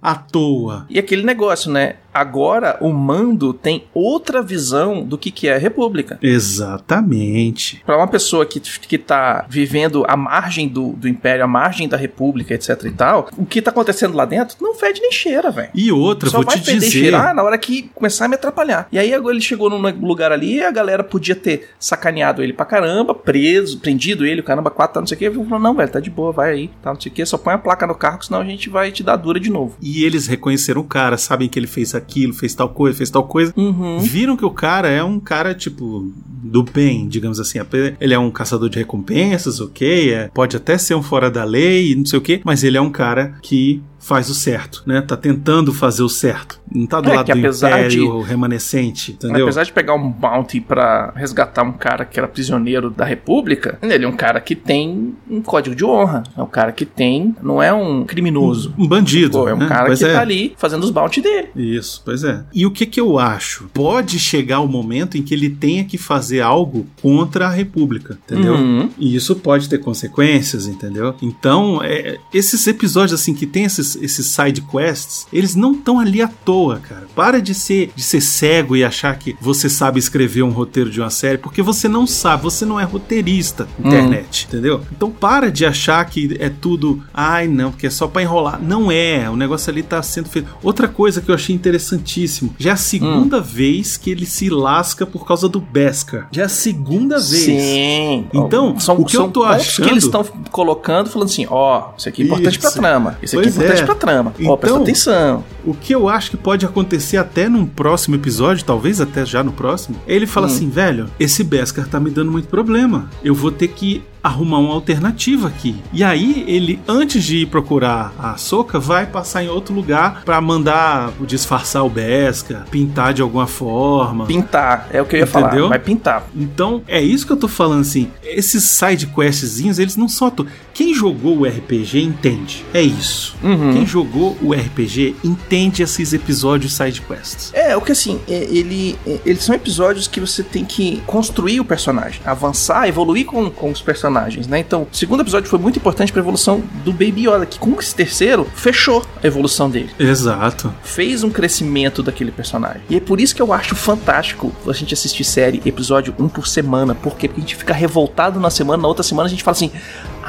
à 0.00 0.14
toa. 0.14 0.86
E 0.88 0.98
aquele 0.98 1.22
negócio, 1.22 1.70
né? 1.70 1.96
Agora 2.18 2.76
o 2.80 2.92
mando 2.92 3.52
tem 3.54 3.84
outra 3.94 4.42
visão 4.42 5.04
do 5.04 5.16
que, 5.16 5.30
que 5.30 5.46
é 5.46 5.54
a 5.54 5.58
República. 5.58 6.18
Exatamente. 6.20 7.82
Pra 7.86 7.96
uma 7.96 8.08
pessoa 8.08 8.44
que, 8.44 8.58
que 8.60 8.98
tá 8.98 9.46
vivendo 9.48 10.04
à 10.08 10.16
margem 10.16 10.66
do, 10.68 10.94
do 10.94 11.06
Império, 11.06 11.44
à 11.44 11.46
margem 11.46 11.88
da 11.88 11.96
República, 11.96 12.54
etc 12.54 12.82
e 12.84 12.90
tal, 12.90 13.28
o 13.36 13.46
que 13.46 13.62
tá 13.62 13.70
acontecendo 13.70 14.16
lá 14.16 14.24
dentro 14.24 14.56
não 14.60 14.74
fede 14.74 15.00
nem 15.00 15.12
cheira, 15.12 15.50
velho. 15.50 15.70
E 15.74 15.92
outra, 15.92 16.28
Só 16.28 16.38
vou 16.38 16.46
vai 16.46 16.58
te 16.58 16.72
dizer. 16.72 16.90
cheirar 16.90 17.34
na 17.34 17.42
hora 17.42 17.56
que 17.56 17.90
começar 17.94 18.24
a 18.24 18.28
me 18.28 18.34
atrapalhar. 18.34 18.88
E 18.90 18.98
aí 18.98 19.14
agora 19.14 19.34
ele 19.34 19.42
chegou 19.42 19.70
num 19.70 19.80
lugar 20.04 20.32
ali 20.32 20.56
e 20.56 20.62
a 20.62 20.70
galera 20.70 21.04
podia 21.04 21.36
ter 21.36 21.70
sacaneado 21.78 22.42
ele 22.42 22.52
pra 22.52 22.64
caramba, 22.66 23.14
preso, 23.14 23.78
prendido 23.78 24.26
ele, 24.26 24.40
o 24.40 24.44
caramba, 24.44 24.70
quatro, 24.70 24.94
tá, 24.94 25.00
não 25.00 25.06
sei 25.06 25.14
o 25.14 25.18
que. 25.18 25.24
Ele 25.26 25.34
falou, 25.44 25.60
não, 25.60 25.74
velho, 25.74 25.90
tá 25.90 26.00
de 26.00 26.10
boa, 26.10 26.32
vai 26.32 26.52
aí, 26.52 26.70
tá, 26.82 26.92
não 26.92 27.00
sei 27.00 27.12
o 27.12 27.14
que, 27.14 27.24
só 27.24 27.38
põe 27.38 27.54
a 27.54 27.58
placa 27.58 27.86
no 27.86 27.94
carro, 27.94 28.22
senão 28.22 28.40
a 28.40 28.44
gente 28.44 28.68
vai 28.68 28.90
te 28.90 29.02
dar 29.02 29.16
dura 29.16 29.38
de 29.38 29.50
novo. 29.50 29.76
E 29.80 30.04
eles 30.04 30.26
reconheceram 30.26 30.80
o 30.80 30.84
cara, 30.84 31.16
sabem 31.16 31.48
que 31.48 31.58
ele 31.58 31.66
fez 31.66 31.94
aquilo, 31.94 32.07
fez 32.32 32.54
tal 32.54 32.68
coisa, 32.68 32.96
fez 32.96 33.10
tal 33.10 33.24
coisa. 33.24 33.52
Uhum. 33.56 33.98
Viram 33.98 34.36
que 34.36 34.44
o 34.44 34.50
cara 34.50 34.88
é 34.88 35.02
um 35.02 35.20
cara, 35.20 35.54
tipo, 35.54 36.10
do 36.42 36.62
bem, 36.62 37.08
digamos 37.08 37.38
assim. 37.40 37.58
Ele 38.00 38.14
é 38.14 38.18
um 38.18 38.30
caçador 38.30 38.68
de 38.68 38.78
recompensas, 38.78 39.60
ok? 39.60 40.12
É, 40.12 40.28
pode 40.28 40.56
até 40.56 40.78
ser 40.78 40.94
um 40.94 41.02
fora 41.02 41.30
da 41.30 41.44
lei, 41.44 41.94
não 41.94 42.06
sei 42.06 42.18
o 42.18 42.22
que, 42.22 42.40
mas 42.44 42.64
ele 42.64 42.76
é 42.76 42.80
um 42.80 42.90
cara 42.90 43.34
que 43.42 43.82
faz 44.08 44.30
o 44.30 44.34
certo, 44.34 44.82
né? 44.86 45.02
Tá 45.02 45.18
tentando 45.18 45.72
fazer 45.72 46.02
o 46.02 46.08
certo. 46.08 46.58
Não 46.74 46.86
tá 46.86 46.98
do 47.00 47.10
É, 47.10 47.16
lado 47.16 47.30
do 47.32 47.38
império 47.38 48.20
remanescente, 48.22 49.12
entendeu? 49.12 49.44
Apesar 49.44 49.64
de 49.64 49.72
pegar 49.72 49.94
um 49.94 50.10
bounty 50.10 50.60
pra 50.60 51.12
resgatar 51.14 51.62
um 51.62 51.72
cara 51.72 52.06
que 52.06 52.18
era 52.18 52.26
prisioneiro 52.26 52.88
da 52.90 53.04
República, 53.04 53.78
ele 53.82 54.04
é 54.04 54.08
um 54.08 54.16
cara 54.16 54.40
que 54.40 54.54
tem 54.54 55.14
um 55.30 55.42
código 55.42 55.76
de 55.76 55.84
honra. 55.84 56.22
É 56.36 56.42
um 56.42 56.46
cara 56.46 56.72
que 56.72 56.86
tem. 56.86 57.36
Não 57.42 57.62
é 57.62 57.72
um 57.72 58.04
criminoso. 58.04 58.74
Um 58.78 58.86
bandido. 58.88 59.38
Pô, 59.40 59.48
é 59.48 59.54
um 59.54 59.58
né? 59.58 59.68
cara 59.68 59.86
Pois 59.86 59.98
que 59.98 60.06
é. 60.06 60.12
tá 60.14 60.20
ali 60.22 60.54
fazendo 60.56 60.84
os 60.84 60.90
bounty 60.90 61.20
dele. 61.20 61.48
Isso, 61.54 62.00
pois 62.04 62.24
é. 62.24 62.42
E 62.54 62.64
o 62.64 62.70
que 62.70 62.86
que 62.86 63.00
eu 63.00 63.18
acho? 63.18 63.68
Pode 63.74 64.18
chegar 64.18 64.60
o 64.60 64.66
momento 64.68 65.18
em 65.18 65.22
que 65.22 65.34
ele 65.34 65.50
tenha 65.50 65.84
que 65.84 65.98
fazer 65.98 66.40
algo 66.40 66.86
contra 67.02 67.46
a 67.46 67.50
República, 67.50 68.18
entendeu? 68.24 68.54
Uhum. 68.54 68.88
E 68.98 69.14
isso 69.14 69.36
pode 69.36 69.68
ter 69.68 69.78
consequências, 69.78 70.66
entendeu? 70.66 71.14
Então, 71.20 71.80
é, 71.82 72.16
esses 72.32 72.66
episódios 72.66 73.18
assim 73.20 73.34
que 73.34 73.46
tem 73.46 73.64
esses, 73.64 73.97
esses 74.02 74.26
side 74.26 74.60
quests, 74.62 75.26
eles 75.32 75.54
não 75.54 75.72
estão 75.72 75.98
ali 76.00 76.20
à 76.22 76.28
toa, 76.28 76.76
cara. 76.78 77.06
Para 77.14 77.40
de 77.40 77.54
ser 77.54 77.90
de 77.94 78.02
ser 78.02 78.20
cego 78.20 78.76
e 78.76 78.84
achar 78.84 79.16
que 79.18 79.36
você 79.40 79.68
sabe 79.68 79.98
escrever 79.98 80.42
um 80.42 80.50
roteiro 80.50 80.90
de 80.90 81.00
uma 81.00 81.10
série, 81.10 81.38
porque 81.38 81.62
você 81.62 81.88
não 81.88 82.06
sabe, 82.06 82.42
você 82.42 82.64
não 82.64 82.78
é 82.78 82.84
roteirista 82.84 83.68
internet, 83.78 84.46
entendeu? 84.48 84.82
Então 84.92 85.10
para 85.10 85.50
de 85.50 85.64
achar 85.64 86.04
que 86.04 86.36
é 86.40 86.48
tudo, 86.48 87.02
ai 87.12 87.48
não, 87.48 87.70
porque 87.70 87.86
é 87.86 87.90
só 87.90 88.06
pra 88.06 88.22
enrolar. 88.22 88.60
Não 88.62 88.90
é, 88.90 89.28
o 89.30 89.36
negócio 89.36 89.70
ali 89.70 89.82
tá 89.82 90.02
sendo 90.02 90.28
feito. 90.28 90.48
Outra 90.62 90.88
coisa 90.88 91.20
que 91.20 91.30
eu 91.30 91.34
achei 91.34 91.54
interessantíssimo, 91.54 92.54
já 92.58 92.70
é 92.70 92.72
a 92.72 92.76
segunda 92.76 93.40
vez 93.40 93.96
que 93.96 94.10
ele 94.10 94.26
se 94.26 94.48
lasca 94.50 95.06
por 95.06 95.26
causa 95.26 95.48
do 95.48 95.60
Beskar. 95.60 96.28
Já 96.30 96.42
é 96.42 96.44
a 96.44 96.48
segunda 96.48 97.16
vez. 97.18 97.44
Sim. 97.44 98.26
Então, 98.32 98.78
são, 98.78 98.96
o 99.00 99.04
que 99.04 99.16
eu 99.16 99.28
tô 99.28 99.42
achando- 99.44 99.86
que 99.86 99.92
eles 99.92 100.04
estão 100.04 100.24
colocando, 100.50 101.08
falando 101.08 101.28
assim: 101.28 101.46
ó, 101.48 101.90
isso 101.96 102.08
aqui 102.08 102.22
é 102.22 102.24
importante 102.26 102.58
pra 102.58 102.68
Isso. 102.68 102.78
trama. 102.78 103.18
Isso 103.22 103.38
aqui 103.38 103.48
é 103.48 103.52
Pois 103.52 103.68
é. 103.82 103.86
pra 103.86 103.94
trama. 103.94 104.32
Ó, 104.44 104.56
presta 104.56 104.74
Então, 104.76 104.82
atenção. 104.82 105.44
O 105.64 105.74
que 105.74 105.94
eu 105.94 106.08
acho 106.08 106.30
que 106.30 106.36
pode 106.36 106.64
acontecer 106.64 107.16
até 107.16 107.48
num 107.48 107.66
próximo 107.66 108.14
episódio, 108.16 108.64
talvez 108.64 109.00
até 109.00 109.24
já 109.26 109.42
no 109.42 109.52
próximo, 109.52 109.96
ele 110.06 110.26
fala 110.26 110.46
Hum. 110.46 110.50
assim, 110.50 110.68
velho, 110.70 111.06
esse 111.18 111.42
Beskar 111.44 111.86
tá 111.88 111.98
me 112.00 112.10
dando 112.10 112.30
muito 112.30 112.48
problema. 112.48 113.08
Eu 113.22 113.34
vou 113.34 113.50
ter 113.50 113.68
que 113.68 114.02
arrumar 114.28 114.58
uma 114.58 114.74
alternativa 114.74 115.48
aqui. 115.48 115.76
E 115.92 116.04
aí 116.04 116.44
ele, 116.46 116.80
antes 116.86 117.24
de 117.24 117.38
ir 117.38 117.46
procurar 117.46 118.12
a 118.18 118.36
Soca, 118.36 118.78
vai 118.78 119.06
passar 119.06 119.42
em 119.42 119.48
outro 119.48 119.74
lugar 119.74 120.22
pra 120.24 120.40
mandar 120.40 121.12
disfarçar 121.26 121.84
o 121.84 121.90
Beskar, 121.90 122.66
pintar 122.70 123.12
de 123.12 123.22
alguma 123.22 123.46
forma. 123.46 124.26
Pintar. 124.26 124.88
É 124.92 125.02
o 125.02 125.06
que 125.06 125.16
eu 125.16 125.20
ia 125.20 125.24
Entendeu? 125.24 125.50
falar. 125.50 125.68
Vai 125.68 125.78
pintar. 125.78 126.26
Então, 126.34 126.82
é 126.86 127.00
isso 127.00 127.26
que 127.26 127.32
eu 127.32 127.36
tô 127.36 127.48
falando 127.48 127.80
assim. 127.80 128.10
Esses 128.22 128.64
side 128.64 129.06
questzinhos, 129.06 129.78
eles 129.78 129.96
não 129.96 130.06
toa. 130.06 130.46
Quem 130.74 130.94
jogou 130.94 131.38
o 131.38 131.44
RPG 131.44 132.00
entende. 132.00 132.64
É 132.72 132.80
isso. 132.80 133.36
Uhum. 133.42 133.72
Quem 133.72 133.86
jogou 133.86 134.36
o 134.40 134.52
RPG 134.52 135.16
entende 135.24 135.82
esses 135.82 136.12
episódios 136.12 136.74
side 136.74 137.00
quests. 137.00 137.50
É, 137.52 137.76
o 137.76 137.80
que 137.80 137.92
assim, 137.92 138.20
é, 138.28 138.44
ele, 138.44 138.96
é, 139.06 139.18
eles 139.26 139.42
são 139.42 139.54
episódios 139.54 140.06
que 140.06 140.20
você 140.20 140.42
tem 140.42 140.64
que 140.64 141.02
construir 141.06 141.60
o 141.60 141.64
personagem, 141.64 142.20
avançar, 142.24 142.88
evoluir 142.88 143.26
com, 143.26 143.50
com 143.50 143.70
os 143.70 143.82
personagens, 143.82 144.08
né? 144.46 144.58
Então, 144.58 144.86
o 144.90 144.96
segundo 144.96 145.20
episódio 145.20 145.48
foi 145.48 145.58
muito 145.58 145.78
importante 145.78 146.12
pra 146.12 146.20
evolução 146.20 146.62
do 146.84 146.92
Baby 146.92 147.28
Yoda, 147.28 147.46
que 147.46 147.58
com 147.58 147.78
esse 147.78 147.94
terceiro 147.94 148.46
fechou 148.54 149.04
a 149.22 149.26
evolução 149.26 149.70
dele. 149.70 149.90
Exato. 149.98 150.72
Fez 150.82 151.22
um 151.22 151.30
crescimento 151.30 152.02
daquele 152.02 152.30
personagem. 152.30 152.82
E 152.88 152.96
é 152.96 153.00
por 153.00 153.20
isso 153.20 153.34
que 153.34 153.42
eu 153.42 153.52
acho 153.52 153.74
fantástico 153.74 154.52
a 154.66 154.72
gente 154.72 154.94
assistir 154.94 155.24
série, 155.24 155.62
episódio 155.64 156.14
um 156.18 156.28
por 156.28 156.46
semana. 156.46 156.94
Por 156.94 157.16
quê? 157.16 157.28
Porque 157.28 157.40
a 157.40 157.44
gente 157.44 157.56
fica 157.56 157.74
revoltado 157.74 158.40
na 158.40 158.50
semana, 158.50 158.82
na 158.82 158.88
outra 158.88 159.02
semana 159.02 159.26
a 159.26 159.30
gente 159.30 159.42
fala 159.42 159.56
assim: 159.56 159.70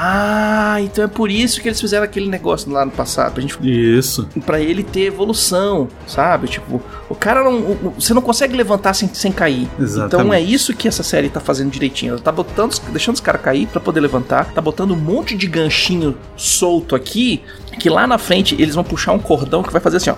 Ah, 0.01 0.77
então 0.79 1.03
é 1.03 1.07
por 1.07 1.29
isso 1.29 1.61
que 1.61 1.67
eles 1.67 1.81
fizeram 1.81 2.05
aquele 2.05 2.29
negócio 2.29 2.71
lá 2.71 2.85
no 2.85 2.91
passado. 2.91 3.33
Pra 3.33 3.41
gente 3.41 3.57
Isso. 3.61 4.29
Pra 4.45 4.59
ele 4.61 4.81
ter 4.81 5.01
evolução, 5.01 5.89
sabe? 6.07 6.47
Tipo, 6.47 6.81
o 7.09 7.15
cara 7.15 7.43
não. 7.43 7.57
o- 7.57 7.93
Você 7.99 8.13
não 8.13 8.21
consegue 8.21 8.55
levantar 8.55 8.93
sem, 8.93 9.13
sem 9.13 9.29
cair. 9.31 9.67
Exatamente. 9.77 10.15
Então 10.15 10.33
é 10.33 10.39
isso 10.41 10.73
que 10.73 10.87
essa 10.87 11.03
série 11.03 11.27
tá 11.27 11.41
fazendo 11.41 11.69
direitinho. 11.69 12.13
Ela 12.13 12.21
tá 12.21 12.31
botando, 12.31 12.79
deixando 12.93 13.15
os 13.15 13.21
caras 13.21 13.41
cair 13.41 13.67
pra 13.67 13.81
poder 13.81 13.99
levantar, 13.99 14.45
tá 14.53 14.61
botando 14.61 14.91
um 14.91 14.95
monte 14.97 15.35
de 15.35 15.47
ganchinho 15.47 16.15
solto 16.37 16.95
aqui, 16.95 17.41
que 17.77 17.89
lá 17.89 18.07
na 18.07 18.17
frente 18.17 18.55
eles 18.57 18.75
vão 18.75 18.83
puxar 18.85 19.11
um 19.11 19.19
cordão 19.19 19.61
que 19.61 19.71
vai 19.73 19.81
fazer 19.81 19.97
assim, 19.97 20.11
ó. 20.11 20.15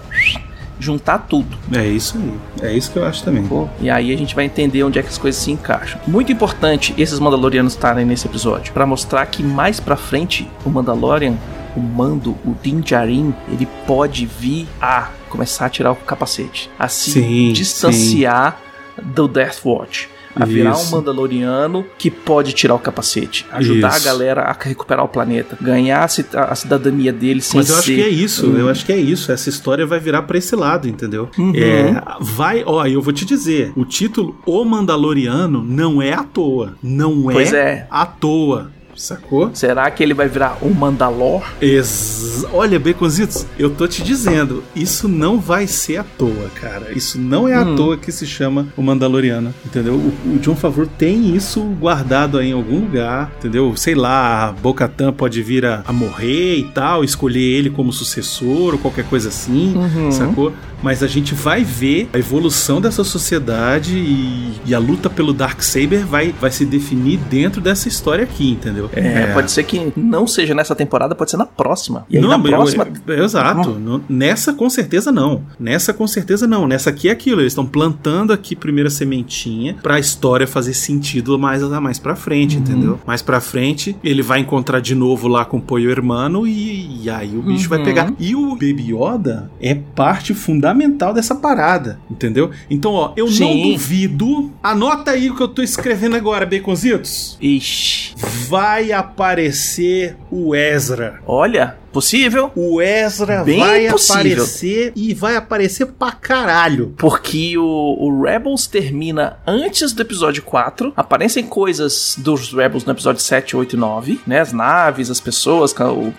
Juntar 0.82 1.20
tudo. 1.30 1.56
É 1.72 1.86
isso 1.88 2.17
aí. 2.17 2.70
É 2.70 2.74
isso 2.76 2.91
que 2.91 2.98
eu 2.98 3.06
acho 3.06 3.24
também. 3.24 3.46
Pô, 3.46 3.70
E 3.80 3.89
aí 3.89 4.12
a 4.12 4.17
gente 4.17 4.34
vai 4.34 4.46
entender 4.46 4.84
onde 4.84 4.98
é 4.98 5.04
que 5.04 5.10
as 5.10 5.17
coisas 5.17 5.39
se 5.39 5.52
encaixam. 5.52 6.02
Muito 6.08 6.32
importante 6.32 6.94
esses 6.98 7.20
Mandalorianos 7.20 7.74
estarem 7.74 8.04
nesse 8.04 8.26
episódio, 8.28 8.74
pra 8.74 8.86
mostrar 8.86 9.24
que 9.28 9.44
mais 9.44 9.80
pra 9.80 9.96
frente 9.96 10.50
o 10.65 10.70
Mandalorian, 10.70 11.36
o 11.76 11.80
Mando, 11.80 12.32
o 12.44 12.56
Din 12.62 12.80
Djarin, 12.82 13.34
ele 13.48 13.67
pode 13.86 14.26
vir 14.26 14.67
a 14.82 15.10
começar 15.30 15.67
a 15.67 15.70
tirar 15.70 15.91
o 15.91 15.96
capacete, 15.96 16.70
a 16.80 16.88
se 16.88 17.12
Sim, 17.12 17.54
distanciar 17.54 18.60
do 19.02 19.28
Death 19.28 19.63
Watch. 19.63 20.10
A 20.36 20.46
virar 20.46 20.72
um 20.72 20.82
Isso. 20.82 20.96
Mandaloriano 20.96 21.86
que 21.98 22.10
pode 22.10 22.54
tirar 22.54 22.76
o 22.76 22.80
capacete, 22.80 23.46
ajudar 23.52 23.89
Isso. 23.98 24.08
a 24.08 24.12
galera 24.12 24.41
a 24.44 24.56
recuperar 24.60 25.04
o 25.04 25.08
planeta, 25.08 25.58
ganhar 25.62 26.04
a 26.04 26.08
ci- 26.08 26.26
a 26.34 26.56
cidadania 26.56 27.12
dele 27.12 27.41
sem 27.41 27.60
Mas 27.60 27.70
eu 27.70 27.76
acho 27.76 27.86
ser 27.86 27.96
que 27.96 28.02
é 28.02 28.10
isso, 28.10 28.50
um- 28.50 28.58
eu 28.58 28.70
acho 28.70 28.86
que 28.86 28.91
é 28.94 28.98
isso. 28.98 29.32
Essa 29.32 29.50
história 29.50 29.86
vai 29.86 30.00
virar 30.00 30.22
pra 30.24 30.38
esse 30.38 30.56
lado, 30.56 30.88
entendeu? 30.88 31.30
Uhum. 31.38 31.54
É, 31.56 32.02
vai, 32.20 32.63
ó, 32.65 32.86
eu 32.86 33.02
vou 33.02 33.13
te 33.13 33.26
dizer, 33.26 33.72
o 33.76 33.84
título 33.86 34.36
O 34.46 34.63
Mandaloriano 34.63 35.63
não 35.63 36.02
é 36.02 36.13
à 36.13 36.24
toa. 36.24 36.76
Não 36.82 37.30
é, 37.30 37.34
Pois 37.34 37.54
é. 37.54 37.88
à 37.89 38.06
toa. 38.06 38.72
Sacou? 38.95 39.49
Será 39.54 39.89
que 39.91 40.01
ele 40.04 40.13
vai 40.13 40.27
virar 40.27 40.58
um 40.62 40.69
Mandalor? 40.73 41.43
Ex 41.62 42.45
Olha, 42.54 42.80
Baconzitos, 42.80 43.45
eu 43.58 43.69
tô 43.69 43.88
te 43.88 44.04
dizendo, 44.04 44.63
isso 44.75 45.08
não 45.08 45.39
vai 45.39 45.67
ser 45.67 45.97
à 45.97 46.04
toa, 46.04 46.49
cara. 46.56 46.91
Isso 46.95 47.19
não 47.19 47.47
é 47.47 47.54
à 47.56 47.62
Hum. 47.63 47.75
toa 47.75 47.97
que 47.97 48.12
se 48.12 48.25
chama 48.25 48.67
o 48.75 48.82
Mandaloriano, 48.82 49.54
entendeu? 49.65 49.93
O, 49.95 50.36
o 50.36 50.39
John 50.39 50.56
Favreau 50.56 50.88
tem 50.97 51.36
isso 51.36 51.62
guardado 51.80 52.38
aí 52.38 52.49
em 52.49 52.54
algum 52.54 52.80
lugar, 52.82 53.32
entendeu? 53.38 53.73
Sei 53.75 53.95
lá, 53.95 54.47
a 54.47 54.51
Bo-Katan 54.51 55.13
pode 55.13 55.41
vir 55.41 55.65
a, 55.65 55.84
a 55.86 55.93
morrer 55.93 56.58
e 56.58 56.63
tal, 56.63 57.04
escolher 57.04 57.39
ele 57.39 57.69
como 57.69 57.91
sucessor 57.93 58.73
ou 58.73 58.77
qualquer 58.80 59.06
coisa 59.06 59.30
assim, 59.30 59.73
Uhum. 59.75 60.12
sacou? 60.12 60.54
Mas 60.82 61.04
a 61.04 61.08
gente 61.08 61.34
vai 61.36 61.63
ver 61.63 62.10
a 62.13 62.17
evolução 62.17 62.80
dessa 62.82 63.04
sociedade 63.04 63.96
e, 63.98 64.54
e 64.65 64.74
a 64.76 64.80
luta 64.80 65.10
pelo 65.10 65.34
Darksaber 65.34 66.06
vai, 66.06 66.34
vai 66.39 66.52
se 66.52 66.65
definir 66.65 67.17
dentro 67.30 67.62
dessa 67.62 67.88
história 67.88 68.24
aqui, 68.24 68.52
entendeu? 68.52 68.89
É, 68.94 69.28
pode 69.34 69.52
ser 69.52 69.63
que 69.63 69.91
não 69.96 70.26
seja 70.28 70.54
nessa 70.54 70.76
temporada, 70.76 71.15
pode 71.15 71.32
ser 71.32 71.38
na 71.38 71.46
próxima. 71.46 72.06
E 72.10 72.17
aí 72.17 72.22
não, 72.22 72.30
na 72.30 72.36
eu- 72.38 72.41
próxima. 72.44 72.88
eu- 73.08 73.24
exato. 73.24 73.70
No- 73.72 74.02
Nessa 74.10 74.54
com 74.54 74.70
certeza 74.70 75.12
não. 75.12 75.44
Nessa 75.60 75.94
com 75.94 76.08
certeza 76.08 76.48
não. 76.48 76.67
Nessa 76.67 76.89
aqui 76.89 77.10
é 77.10 77.12
aquilo. 77.12 77.41
Eles 77.41 77.52
estão 77.54 77.65
plantando 77.65 78.34
aqui 78.34 78.56
primeira 78.56 78.89
sementinha 78.89 79.76
pra 79.82 80.00
história 80.00 80.46
fazer 80.48 80.74
sentido 80.74 81.38
mais 81.39 81.62
mais 81.62 82.00
para 82.00 82.15
frente, 82.15 82.56
Uhum. 82.58 82.62
entendeu? 82.62 83.00
Mais 83.06 83.22
pra 83.22 83.39
frente 83.39 83.96
ele 84.04 84.22
vai 84.22 84.39
encontrar 84.39 84.80
de 84.80 84.94
novo 84.96 85.28
lá 85.28 85.46
com 85.46 85.58
o 85.58 85.62
Poio 85.62 85.89
Hermano 85.91 86.46
e, 86.48 87.04
e 87.04 87.10
aí 87.10 87.36
o 87.38 87.41
bicho 87.41 87.70
vai 87.70 87.80
Uhum. 87.80 87.86
pegar. 87.86 88.13
E 88.20 88.36
o 88.36 88.50
Baby 88.52 88.94
Yoda 88.94 89.50
é 89.62 89.74
parte 89.76 90.34
fundamental 90.34 90.70
dessa 91.13 91.36
parada, 91.36 91.99
entendeu? 92.10 92.51
Então, 92.69 92.93
ó, 92.93 93.13
eu 93.15 93.25
não 93.25 93.31
Sim. 93.34 93.71
duvido. 93.73 94.51
Anota 94.62 95.12
aí 95.12 95.29
o 95.29 95.36
que 95.36 95.41
eu 95.43 95.47
tô 95.47 95.62
escrevendo 95.62 96.15
agora, 96.15 96.45
Baconzitos. 96.45 97.38
Ixi. 97.41 98.15
Vai 98.47 98.91
aparecer 98.91 100.15
o 100.29 100.53
Ezra. 100.55 101.19
Olha, 101.25 101.77
possível. 101.91 102.51
O 102.55 102.81
Ezra 102.81 103.43
Bem 103.43 103.60
vai 103.60 103.88
possível. 103.89 104.21
aparecer 104.43 104.93
e 104.95 105.13
vai 105.13 105.36
aparecer 105.36 105.86
pra 105.88 106.12
caralho. 106.12 106.93
Porque 106.97 107.57
o, 107.57 107.63
o 107.99 108.21
Rebels 108.23 108.67
termina 108.67 109.38
antes 109.47 109.93
do 109.93 110.01
episódio 110.01 110.43
4. 110.43 110.93
Aparecem 110.95 111.45
coisas 111.45 112.15
dos 112.17 112.51
Rebels 112.53 112.86
no 112.86 112.91
episódio 112.91 113.21
7, 113.21 113.55
8 113.55 113.75
e 113.75 113.79
9, 113.79 114.19
né? 114.27 114.39
As 114.41 114.51
naves, 114.53 115.10
as 115.10 115.19
pessoas, 115.19 115.73
o- 115.73 116.13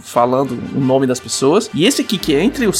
falando 0.00 0.58
o 0.74 0.80
nome 0.80 1.06
das 1.06 1.20
pessoas. 1.20 1.70
E 1.74 1.84
esse 1.84 2.02
aqui, 2.02 2.18
que 2.18 2.34
é 2.34 2.42
entre 2.42 2.66
os 2.66 2.78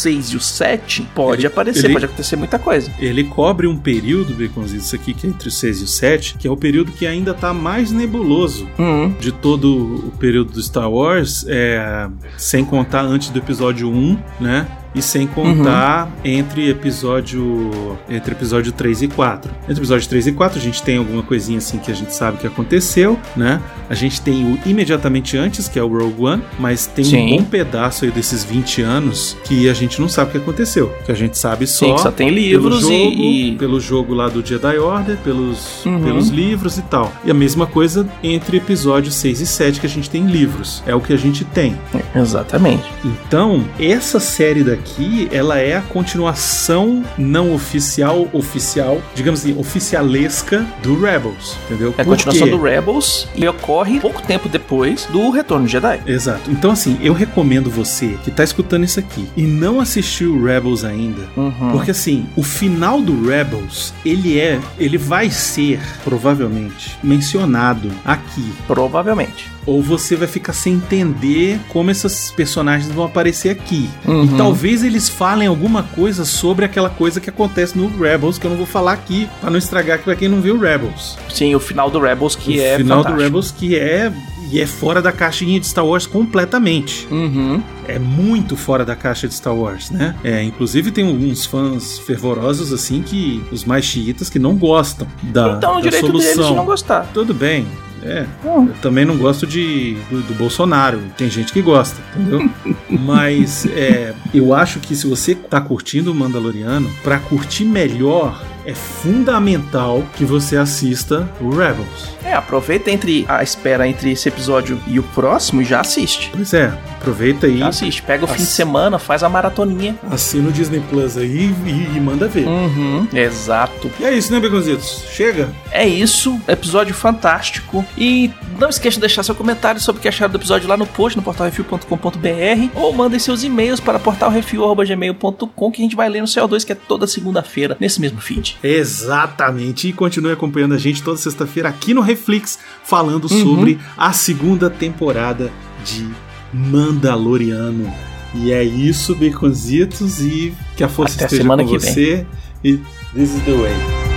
6 0.00 0.26
e 0.32 0.36
o 0.36 0.40
7, 0.40 1.02
pode 1.14 1.40
Ele- 1.40 1.46
aparecer, 1.48 1.84
ele- 1.86 1.92
pode 1.94 2.04
acontecer 2.06 2.36
muita 2.36 2.58
coisa. 2.58 2.90
Ele 2.98 3.24
cobre 3.24 3.66
um 3.66 3.76
período, 3.76 4.34
Baconzito, 4.34 4.82
isso 4.84 4.94
aqui 4.94 5.12
que 5.14 5.26
é 5.26 5.30
entre 5.30 5.48
o 5.48 5.50
6 5.50 5.80
e 5.80 5.84
o 5.84 5.86
7, 5.88 6.36
que 6.38 6.46
é 6.46 6.50
o 6.50 6.56
período 6.56 6.92
que 6.92 7.06
ainda 7.06 7.34
tá 7.34 7.52
mais 7.54 7.90
nebuloso 7.90 8.68
Hum, 8.78 9.12
de 9.20 9.32
todo 9.32 10.06
o 10.08 10.12
período 10.18 10.52
do 10.52 10.62
Star 10.62 10.90
Wars, 10.90 11.44
é, 11.48 12.08
sem 12.36 12.64
contar 12.64 13.02
antes 13.02 13.28
do 13.30 13.38
episódio 13.38 13.88
1, 13.88 14.18
né? 14.40 14.66
E 14.98 15.02
sem 15.02 15.26
contar 15.28 16.10
entre 16.24 16.68
episódio 16.68 17.96
entre 18.08 18.32
episódio 18.32 18.72
3 18.72 19.02
e 19.02 19.08
4. 19.08 19.50
Entre 19.62 19.74
episódio 19.78 20.08
3 20.08 20.26
e 20.26 20.32
4 20.32 20.58
a 20.58 20.62
gente 20.62 20.82
tem 20.82 20.96
alguma 20.96 21.22
coisinha 21.22 21.58
assim 21.58 21.78
que 21.78 21.90
a 21.90 21.94
gente 21.94 22.12
sabe 22.14 22.38
que 22.38 22.46
aconteceu, 22.46 23.18
né? 23.36 23.60
A 23.88 23.94
gente 23.94 24.20
tem 24.20 24.44
o 24.44 24.58
imediatamente 24.66 25.36
antes, 25.36 25.68
que 25.68 25.78
é 25.78 25.82
o 25.82 25.88
Rogue 25.88 26.22
One, 26.24 26.42
mas 26.58 26.86
tem 26.86 27.04
Sim. 27.04 27.34
um 27.34 27.36
bom 27.38 27.44
pedaço 27.44 28.04
aí 28.04 28.10
desses 28.10 28.42
20 28.44 28.82
anos 28.82 29.36
que 29.44 29.68
a 29.68 29.74
gente 29.74 30.00
não 30.00 30.08
sabe 30.08 30.30
o 30.30 30.32
que 30.32 30.38
aconteceu. 30.38 30.92
Que 31.06 31.12
a 31.12 31.14
gente 31.14 31.38
sabe 31.38 31.66
só 31.66 31.86
sim, 31.96 32.02
só 32.02 32.10
tem 32.10 32.28
livros 32.30 32.80
pelo 32.80 32.92
jogo, 32.98 33.22
e, 33.22 33.56
pelo 33.56 33.80
jogo 33.80 34.14
lá 34.14 34.28
do 34.28 34.44
Jedi 34.44 34.78
Order, 34.78 35.16
pelos, 35.18 35.84
Uhum. 35.86 36.02
pelos 36.02 36.28
livros 36.28 36.76
e 36.76 36.82
tal. 36.82 37.12
E 37.24 37.30
a 37.30 37.34
mesma 37.34 37.66
coisa 37.66 38.06
entre 38.22 38.56
episódios 38.56 39.14
6 39.14 39.40
e 39.40 39.46
7 39.46 39.80
que 39.80 39.86
a 39.86 39.88
gente 39.88 40.10
tem 40.10 40.26
livros. 40.26 40.82
É 40.86 40.94
o 40.94 41.00
que 41.00 41.12
a 41.12 41.16
gente 41.16 41.44
tem. 41.44 41.76
Exatamente. 42.14 42.84
Então, 43.04 43.64
essa 43.78 44.18
série 44.20 44.62
daqui, 44.64 44.87
ela 45.30 45.58
é 45.58 45.76
a 45.76 45.80
continuação 45.82 47.04
não 47.16 47.54
oficial, 47.54 48.28
oficial, 48.32 49.00
digamos 49.14 49.40
assim, 49.40 49.58
oficialesca 49.58 50.66
do 50.82 51.00
Rebels, 51.00 51.56
entendeu? 51.66 51.94
É 51.96 52.02
a 52.02 52.04
Por 52.04 52.16
continuação 52.16 52.46
quê? 52.46 52.50
do 52.50 52.60
Rebels 52.62 53.28
e 53.34 53.46
ocorre 53.46 54.00
pouco 54.00 54.22
tempo 54.22 54.48
depois 54.48 55.06
do 55.06 55.30
Retorno 55.30 55.66
de 55.66 55.72
Jedi. 55.72 56.00
Exato. 56.06 56.50
Então, 56.50 56.70
assim, 56.70 56.98
eu 57.00 57.12
recomendo 57.12 57.70
você 57.70 58.16
que 58.24 58.30
tá 58.30 58.44
escutando 58.44 58.84
isso 58.84 58.98
aqui 59.00 59.28
e 59.36 59.42
não 59.42 59.80
assistiu 59.80 60.42
Rebels 60.42 60.84
ainda, 60.84 61.28
Uhum. 61.36 61.70
Porque 61.72 61.90
assim, 61.90 62.26
o 62.36 62.42
final 62.42 63.00
do 63.00 63.26
Rebels, 63.28 63.92
ele 64.04 64.38
é, 64.40 64.60
ele 64.78 64.98
vai 64.98 65.30
ser 65.30 65.80
provavelmente 66.04 66.98
mencionado 67.02 67.90
aqui. 68.04 68.52
Provavelmente. 68.66 69.50
Ou 69.68 69.82
você 69.82 70.16
vai 70.16 70.26
ficar 70.26 70.54
sem 70.54 70.74
entender 70.74 71.60
como 71.68 71.90
esses 71.90 72.30
personagens 72.30 72.90
vão 72.90 73.04
aparecer 73.04 73.50
aqui. 73.50 73.86
Uhum. 74.06 74.24
E 74.24 74.28
talvez 74.28 74.82
eles 74.82 75.10
falem 75.10 75.46
alguma 75.46 75.82
coisa 75.82 76.24
sobre 76.24 76.64
aquela 76.64 76.88
coisa 76.88 77.20
que 77.20 77.28
acontece 77.28 77.76
no 77.76 77.86
Rebels, 78.02 78.38
que 78.38 78.46
eu 78.46 78.50
não 78.50 78.56
vou 78.56 78.64
falar 78.64 78.92
aqui, 78.92 79.28
pra 79.42 79.50
não 79.50 79.58
estragar 79.58 79.96
aqui 79.96 80.04
pra 80.04 80.16
quem 80.16 80.26
não 80.26 80.40
viu 80.40 80.58
Rebels. 80.58 81.18
Sim, 81.28 81.54
o 81.54 81.60
final 81.60 81.90
do 81.90 82.00
Rebels 82.00 82.34
que 82.34 82.58
o 82.58 82.62
é 82.62 82.78
final 82.78 82.98
fantástico. 82.98 83.16
do 83.18 83.22
Rebels 83.22 83.50
que 83.50 83.76
é 83.76 84.10
e 84.50 84.58
é 84.58 84.66
fora 84.66 85.02
da 85.02 85.12
caixinha 85.12 85.60
de 85.60 85.66
Star 85.66 85.84
Wars 85.84 86.06
completamente. 86.06 87.06
Uhum. 87.10 87.62
É 87.86 87.98
muito 87.98 88.56
fora 88.56 88.82
da 88.86 88.96
caixa 88.96 89.28
de 89.28 89.34
Star 89.34 89.54
Wars, 89.54 89.90
né? 89.90 90.14
É, 90.24 90.42
inclusive 90.42 90.90
tem 90.90 91.06
alguns 91.06 91.44
fãs 91.44 91.98
fervorosos 91.98 92.72
assim 92.72 93.02
que 93.02 93.44
os 93.52 93.66
mais 93.66 93.84
xiitas 93.84 94.30
que 94.30 94.38
não 94.38 94.54
gostam 94.56 95.06
da, 95.24 95.56
Então, 95.58 95.72
o 95.72 95.74
da 95.76 95.80
direito 95.82 96.06
solução. 96.06 96.32
deles 96.32 96.46
de 96.48 96.54
não 96.54 96.64
gostar. 96.64 97.06
Tudo 97.12 97.34
bem. 97.34 97.66
É, 98.02 98.26
eu 98.44 98.74
também 98.80 99.04
não 99.04 99.16
gosto 99.16 99.46
de 99.46 99.96
do, 100.10 100.22
do 100.22 100.34
Bolsonaro. 100.34 101.00
Tem 101.16 101.28
gente 101.28 101.52
que 101.52 101.62
gosta, 101.62 102.00
entendeu? 102.14 102.48
Mas 102.88 103.66
é, 103.66 104.14
eu 104.32 104.54
acho 104.54 104.80
que 104.80 104.94
se 104.94 105.06
você 105.06 105.34
tá 105.34 105.60
curtindo 105.60 106.12
o 106.12 106.14
Mandaloriano, 106.14 106.90
pra 107.02 107.18
curtir 107.18 107.64
melhor 107.64 108.40
é 108.68 108.74
fundamental 108.74 110.04
que 110.16 110.24
você 110.24 110.56
assista 110.56 111.26
o 111.40 111.48
Rebels. 111.50 112.10
É, 112.22 112.34
aproveita 112.34 112.90
entre 112.90 113.24
a 113.26 113.42
espera 113.42 113.88
entre 113.88 114.10
esse 114.12 114.28
episódio 114.28 114.78
e 114.86 114.98
o 114.98 115.02
próximo 115.02 115.62
e 115.62 115.64
já 115.64 115.80
assiste. 115.80 116.30
Pois 116.34 116.52
é, 116.52 116.66
aproveita 117.00 117.46
aí, 117.46 117.58
Já 117.60 117.68
assiste. 117.68 118.02
Pega 118.02 118.24
o 118.24 118.28
fim 118.28 118.36
de 118.36 118.42
Ass- 118.42 118.48
semana, 118.50 118.98
faz 118.98 119.22
a 119.22 119.28
maratoninha. 119.28 119.96
assina 120.10 120.50
o 120.50 120.52
Disney 120.52 120.82
Plus 120.90 121.16
aí 121.16 121.54
e, 121.66 121.96
e 121.96 122.00
manda 122.00 122.28
ver. 122.28 122.46
Uhum. 122.46 123.08
Exato. 123.14 123.90
E 123.98 124.04
é 124.04 124.12
isso, 124.12 124.30
né, 124.32 124.38
Beconzitos? 124.40 125.04
Chega? 125.10 125.48
É 125.70 125.88
isso, 125.88 126.38
episódio 126.46 126.94
fantástico. 126.94 127.82
E 127.96 128.30
não 128.58 128.68
esqueça 128.68 128.96
de 128.96 129.00
deixar 129.00 129.22
seu 129.22 129.34
comentário 129.34 129.80
sobre 129.80 130.00
o 130.00 130.02
que 130.02 130.08
acharam 130.08 130.32
do 130.32 130.36
episódio 130.38 130.68
lá 130.68 130.76
no 130.76 130.86
post, 130.86 131.16
no 131.16 131.22
portalrefil.com.br 131.22 132.68
ou 132.74 132.92
mandem 132.92 133.18
seus 133.18 133.42
e-mails 133.42 133.80
para 133.80 133.98
portalrefil.gmail.com 133.98 135.70
que 135.72 135.80
a 135.80 135.84
gente 135.84 135.96
vai 135.96 136.08
ler 136.10 136.20
no 136.20 136.26
CO2, 136.26 136.64
que 136.66 136.72
é 136.72 136.74
toda 136.74 137.06
segunda-feira, 137.06 137.74
nesse 137.80 138.00
mesmo 138.00 138.20
feed. 138.20 138.57
Exatamente. 138.62 139.88
E 139.88 139.92
continue 139.92 140.32
acompanhando 140.32 140.74
a 140.74 140.78
gente 140.78 141.02
toda 141.02 141.16
sexta-feira 141.16 141.68
aqui 141.68 141.94
no 141.94 142.00
Reflex, 142.00 142.58
falando 142.84 143.28
sobre 143.28 143.78
a 143.96 144.12
segunda 144.12 144.68
temporada 144.68 145.50
de 145.84 146.08
Mandaloriano. 146.52 147.92
E 148.34 148.52
é 148.52 148.62
isso, 148.62 149.14
Beconzitos, 149.14 150.20
e 150.20 150.54
que 150.76 150.84
a 150.84 150.88
força 150.88 151.16
Até 151.16 151.24
esteja 151.26 151.48
com 151.48 151.66
você. 151.66 152.26
E 152.62 152.76
this 153.14 153.34
is 153.34 153.42
the 153.44 153.52
way. 153.52 154.07